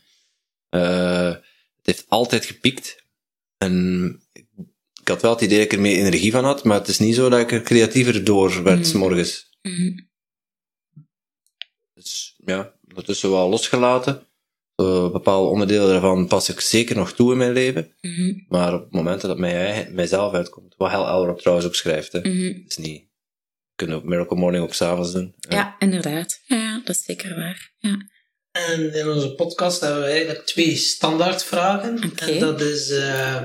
[0.70, 1.30] Uh,
[1.76, 3.04] het heeft altijd gepiekt.
[3.58, 4.06] En
[5.02, 7.00] ik had wel het idee dat ik er meer energie van had, maar het is
[7.00, 9.00] niet zo dat ik er creatiever door werd, mm.
[9.00, 9.58] morgens.
[9.62, 10.14] Mm.
[12.46, 14.28] Ja, ondertussen wel losgelaten.
[14.82, 17.94] Uh, bepaalde onderdelen daarvan pas ik zeker nog toe in mijn leven.
[18.02, 18.34] Mhm.
[18.48, 22.12] Maar op het moment dat het mij, mijzelf uitkomt, wat Hal Elrod trouwens ook schrijft,
[22.12, 23.02] hè, mm is niet.
[23.02, 25.36] We kunnen ook Miracle Morning ook s'avonds doen.
[25.40, 26.42] Ja, inderdaad.
[26.46, 27.74] Ja, dat is zeker waar.
[27.78, 27.98] Ja.
[28.52, 32.04] En in onze podcast hebben we eigenlijk twee standaardvragen.
[32.04, 32.34] Okay.
[32.34, 33.44] En dat is uh,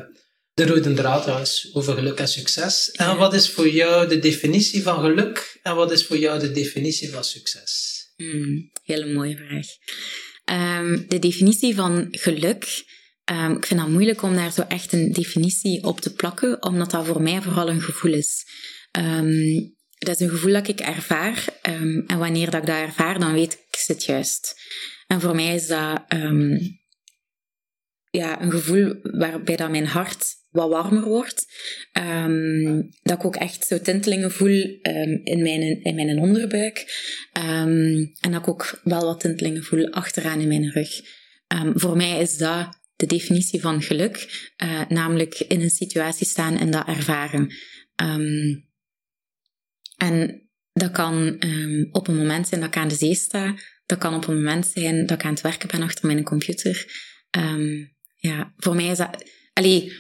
[0.55, 2.91] de rode draad trouwens, over geluk en succes.
[2.91, 5.59] En wat is voor jou de definitie van geluk?
[5.63, 8.00] En wat is voor jou de definitie van succes?
[8.21, 9.67] Mm, hele mooie vraag.
[10.81, 12.85] Um, de definitie van geluk.
[13.25, 16.91] Um, ik vind dat moeilijk om daar zo echt een definitie op te plakken, omdat
[16.91, 18.47] dat voor mij vooral een gevoel is.
[18.99, 21.45] Um, dat is een gevoel dat ik ervaar.
[21.63, 24.55] en wanneer dat ik dat ervaar, dan weet ik, zit juist.
[25.07, 26.05] En voor mij is dat
[28.11, 31.47] ja, een gevoel waarbij dat mijn hart wat warmer wordt.
[31.93, 36.79] Um, dat ik ook echt zo tintelingen voel um, in, mijn, in mijn onderbuik.
[37.39, 41.01] Um, en dat ik ook wel wat tintelingen voel achteraan in mijn rug.
[41.75, 44.51] voor mij is dat de definitie van geluk.
[44.63, 47.53] Uh, namelijk in een situatie staan en dat ervaren.
[49.97, 50.43] en
[50.73, 51.35] dat kan
[51.93, 53.55] op een moment zijn dat ik aan de zee sta.
[53.87, 56.87] Dat kan op een moment zijn dat ik aan het werken ben achter mijn computer.
[58.17, 59.25] ja, voor mij is dat...
[59.53, 59.93] Allee,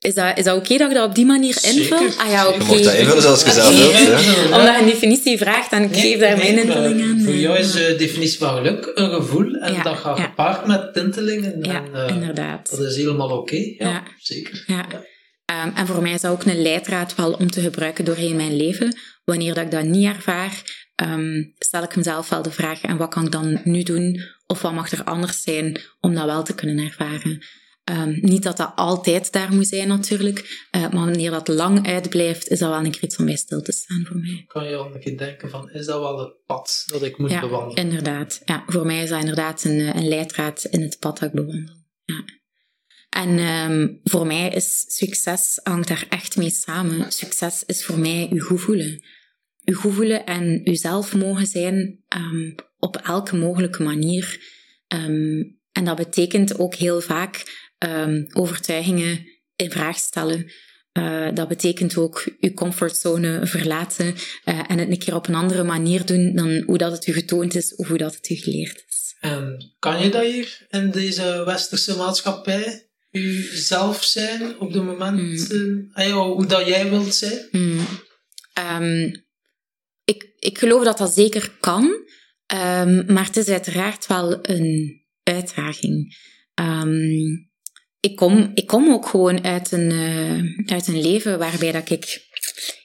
[0.00, 2.08] is dat, is dat oké dat ik dat op die manier invul?
[2.16, 2.56] Ah ja, oké.
[2.58, 4.54] Je mocht dat invullen zoals je zelf wilt.
[4.58, 7.20] Omdat je een definitie vraagt, dan geef daar mijn invulling aan.
[7.24, 11.58] Voor jou is de definitie van geluk een gevoel en dat gaat gepaard met tintelingen.
[11.62, 12.70] Ja, en, uh, inderdaad.
[12.70, 13.74] Dat is helemaal oké.
[13.78, 14.64] Ja, zeker.
[14.66, 14.86] Ja.
[15.64, 18.56] Um, en voor mij is dat ook een leidraad wel om te gebruiken doorheen mijn
[18.56, 18.96] leven.
[19.24, 20.62] Wanneer dat ik dat niet ervaar,
[21.02, 24.20] um, stel ik mezelf wel de vraag, en wat kan ik dan nu doen?
[24.46, 27.42] Of wat mag er anders zijn om dat wel te kunnen ervaren?
[27.90, 32.48] Um, niet dat dat altijd daar moet zijn natuurlijk, uh, maar wanneer dat lang uitblijft,
[32.48, 34.44] is dat wel een keer iets om bij stil te staan voor mij.
[34.46, 37.30] Kan je al een keer denken van, is dat wel het pad dat ik moet
[37.30, 37.84] ja, bewandelen?
[37.84, 38.42] inderdaad.
[38.44, 41.74] Ja, voor mij is dat inderdaad een, een leidraad in het pad dat ik bewandel.
[42.04, 42.24] Ja.
[43.10, 47.12] En um, voor mij is succes, hangt daar echt mee samen.
[47.12, 49.04] Succes is voor mij uw goed voelen.
[49.64, 54.38] Uw goed voelen en uzelf mogen zijn um, op elke mogelijke manier.
[55.72, 59.26] en dat betekent ook heel vaak um, overtuigingen
[59.56, 60.52] in vraag stellen.
[60.98, 64.06] Uh, dat betekent ook je comfortzone verlaten
[64.44, 67.12] uh, en het een keer op een andere manier doen dan hoe dat het u
[67.12, 69.16] getoond is of hoe dat het u geleerd is.
[69.20, 76.12] En kan je dat hier in deze westerse maatschappij jezelf zijn op de momenten, mm.
[76.12, 77.48] hoe dat jij wilt zijn?
[77.50, 77.86] Mm.
[78.80, 79.24] Um,
[80.04, 81.84] ik, ik geloof dat dat zeker kan,
[82.54, 86.16] um, maar het is uiteraard wel een uitdaging.
[86.54, 87.49] Um,
[88.00, 92.28] ik kom, ik kom ook gewoon uit een, uh, uit een leven waarbij dat ik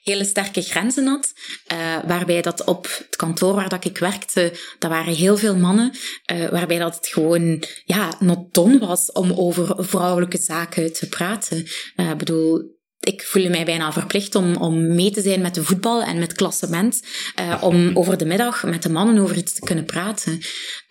[0.04, 1.34] hele sterke grenzen had.
[1.74, 5.92] Uh, waarbij dat op het kantoor waar dat ik werkte, dat waren heel veel mannen.
[6.34, 11.58] Uh, waarbij dat het gewoon, ja, not done was om over vrouwelijke zaken te praten.
[11.96, 12.75] Ik bedoel,
[13.06, 16.34] ik voelde mij bijna verplicht om, om mee te zijn met de voetbal en met
[16.34, 17.02] klassement.
[17.40, 20.40] Uh, om over de middag met de mannen over iets te kunnen praten.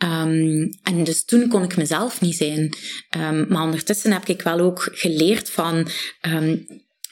[0.05, 2.77] Um, en dus toen kon ik mezelf niet zijn.
[3.17, 5.89] Um, maar ondertussen heb ik wel ook geleerd van
[6.27, 6.67] um,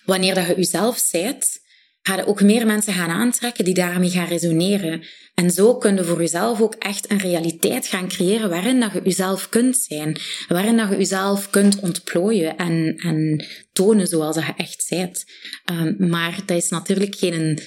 [0.05, 1.61] wanneer dat je jezelf zijt,
[2.03, 5.03] ga je ook meer mensen gaan aantrekken die daarmee gaan resoneren.
[5.35, 9.01] En zo kun je voor jezelf ook echt een realiteit gaan creëren waarin dat je
[9.05, 10.21] jezelf kunt zijn.
[10.49, 15.25] Waarin dat je jezelf kunt ontplooien en, en tonen zoals dat je echt bent.
[15.73, 17.59] Um, maar dat is natuurlijk geen...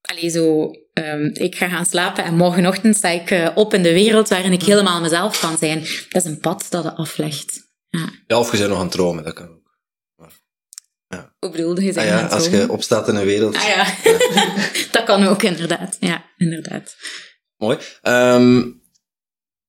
[0.00, 3.92] Allee, zo, um, ik ga gaan slapen en morgenochtend sta ik uh, op in de
[3.92, 5.78] wereld waarin ik helemaal mezelf kan zijn.
[6.08, 7.62] Dat is een pad dat je aflegt.
[7.88, 8.08] Ja.
[8.26, 9.62] ja, of je bent nog aan het dromen, dat kan.
[11.44, 11.94] Hoe bedoelde je?
[11.98, 13.56] Ah ja, als je opstaat in een wereld.
[13.56, 13.86] Ah ja,
[14.92, 15.96] dat kan ook inderdaad.
[16.00, 16.96] Ja, inderdaad.
[17.56, 17.78] Mooi.
[18.02, 18.82] Um,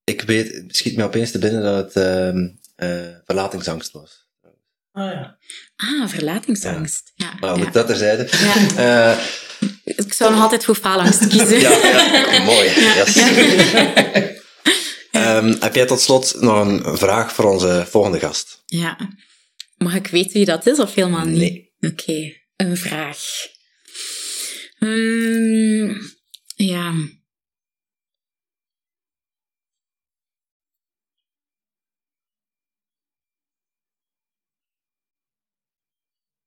[0.04, 2.04] ik weet, schiet me opeens te binnen dat het
[2.34, 4.28] um, uh, verlatingsangst was.
[4.92, 5.38] Ah ja.
[5.76, 7.12] Ah, verlatingsangst.
[7.14, 7.26] Ja.
[7.26, 8.28] ja maar goed, dat terzijde.
[8.30, 9.12] Ja.
[9.12, 9.24] Uh,
[9.84, 11.60] ik zou nog altijd voor faalangst kiezen.
[11.60, 11.70] ja,
[12.32, 12.68] ja, mooi.
[12.68, 13.16] Yes.
[15.12, 18.62] um, heb jij tot slot nog een vraag voor onze volgende gast?
[18.66, 18.96] Ja.
[19.76, 21.65] Mag ik weten wie dat is of helemaal niet?
[21.90, 23.18] Oké, een vraag.
[24.78, 25.94] Ehm,
[26.56, 26.92] ja.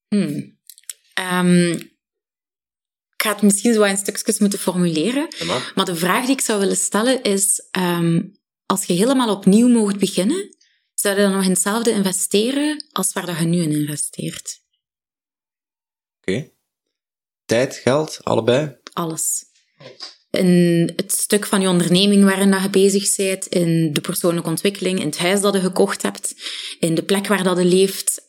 [0.07, 0.57] Hmm.
[1.13, 5.27] Ehm, ik ga het misschien zo in stukjes moeten formuleren.
[5.75, 8.21] Maar de vraag die ik zou willen stellen is: ehm,
[8.65, 10.55] als je helemaal opnieuw mocht beginnen,
[10.93, 14.58] zou je dan nog in hetzelfde investeren als waar dat je nu in investeert?
[17.45, 18.77] Tijd, geld, allebei?
[18.93, 19.45] Alles.
[20.31, 25.05] In het stuk van je onderneming waarin je bezig bent, in de persoonlijke ontwikkeling, in
[25.05, 26.35] het huis dat je gekocht hebt,
[26.79, 28.25] in de plek waar dat je leeft,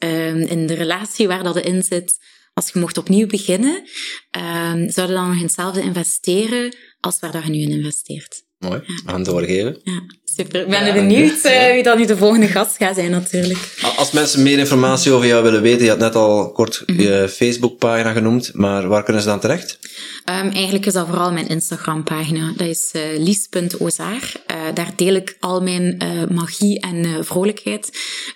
[0.49, 2.19] in de relatie waar dat je in zit.
[2.53, 7.33] Als je mocht opnieuw beginnen, um, zou je dan nog in hetzelfde investeren als waar
[7.33, 8.49] dat je nu in investeert?
[8.61, 9.81] Mooi, we gaan doorgeven.
[9.85, 10.61] Ja, super.
[10.61, 13.59] Ik ben er benieuwd uh, wie dan nu de volgende gast gaat zijn, natuurlijk.
[13.97, 17.05] Als mensen meer informatie over jou willen weten, je had net al kort mm -hmm.
[17.05, 19.78] je Facebookpagina genoemd, maar waar kunnen ze dan terecht?
[20.24, 22.53] Um, eigenlijk is dat vooral mijn Instagram-pagina.
[22.57, 24.32] Dat is uh, lies.ozaar.
[24.51, 27.91] Uh, daar deel ik al mijn uh, magie en vrolijkheid.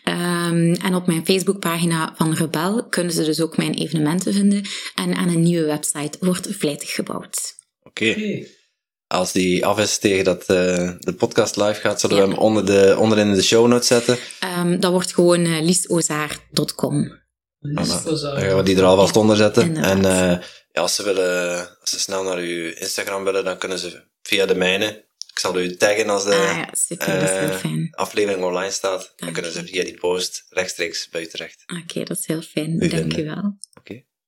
[0.05, 4.63] Um, en op mijn Facebookpagina van Rebel kunnen ze dus ook mijn evenementen vinden.
[4.95, 7.55] En aan een nieuwe website wordt vlijtig gebouwd.
[7.83, 8.05] Oké.
[8.05, 8.25] Okay.
[8.25, 8.63] Okay
[9.07, 12.23] als die af is tegen dat uh, de podcast live gaat, zullen ja.
[12.23, 14.19] we hem onder de, onderin de show notes zetten?
[14.59, 17.23] Um, dat wordt gewoon uh, liesozaar.com.
[17.61, 19.77] Dan gaan we die er alvast onder zetten.
[19.77, 20.39] En uh,
[20.73, 24.47] ja, als, ze willen, als ze snel naar uw Instagram willen, dan kunnen ze via
[24.47, 25.05] de mijne.
[25.33, 29.13] Ik zal u taggen als de ah, ja, super, aflevering online staat.
[29.17, 31.63] Dan kunnen ze via die post rechtstreeks bij u terecht.
[31.67, 32.79] Oké, okay, dat is heel fijn.
[32.79, 33.59] Dank u wel.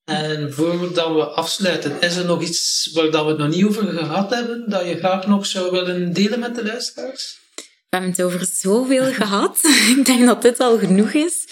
[0.07, 3.87] En voordat we afsluiten, is er nog iets waar dat we het nog niet over
[3.87, 7.45] gehad hebben, dat je graag nog zou willen delen met de luisteraars?
[7.89, 9.59] We hebben het over zoveel gehad.
[9.97, 11.49] ik denk dat dit al genoeg is.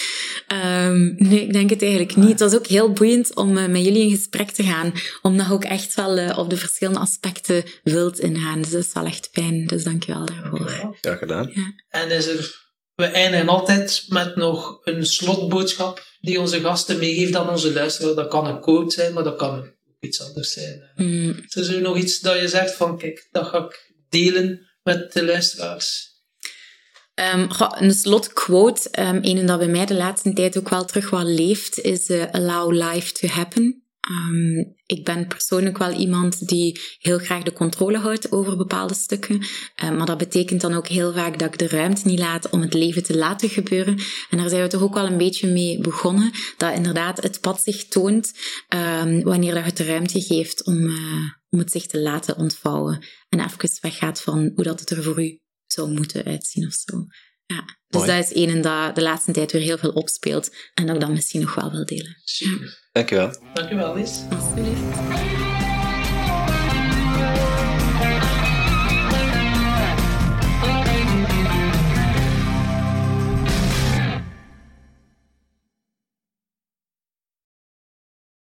[0.52, 2.28] Um, nee, ik denk het eigenlijk niet.
[2.28, 4.92] Het was ook heel boeiend om uh, met jullie in gesprek te gaan.
[5.22, 8.62] Omdat je ook echt wel uh, op de verschillende aspecten wilt ingaan.
[8.62, 9.66] Dus dat is wel echt fijn.
[9.66, 10.96] Dus dank je wel daarvoor.
[11.00, 11.50] Ja, gedaan.
[11.54, 11.72] Ja.
[11.88, 12.63] En is er...
[12.94, 18.14] We eindigen altijd met nog een slotboodschap die onze gasten meegeeft aan onze luisteraar.
[18.14, 20.90] Dat kan een quote zijn, maar dat kan ook iets anders zijn.
[20.94, 21.44] Mm.
[21.48, 25.24] Is er nog iets dat je zegt van, kijk, dat ga ik delen met de
[25.24, 26.12] luisteraars?
[27.14, 31.24] Um, een slotquote, um, een dat bij mij de laatste tijd ook wel terug wel
[31.24, 33.83] leeft, is uh, allow life to happen.
[34.10, 39.34] Um, ik ben persoonlijk wel iemand die heel graag de controle houdt over bepaalde stukken.
[39.84, 42.60] Um, maar dat betekent dan ook heel vaak dat ik de ruimte niet laat om
[42.60, 43.98] het leven te laten gebeuren.
[44.30, 46.30] En daar zijn we toch ook wel een beetje mee begonnen.
[46.56, 48.32] Dat inderdaad het pad zich toont
[48.68, 53.04] um, wanneer dat het de ruimte geeft om, uh, om het zich te laten ontvouwen.
[53.28, 57.06] En even weggaat van hoe dat het er voor u zou moeten uitzien of zo.
[57.54, 58.06] Ja, dus Mooi.
[58.06, 61.12] dat is een dat de laatste tijd weer heel veel opspeelt en dat ik dan
[61.12, 62.16] misschien nog wel wil delen.
[62.24, 62.88] Super.
[62.92, 63.36] Dankjewel.
[63.54, 64.20] Dankjewel, Lies.
[64.30, 65.63] Alsjeblieft.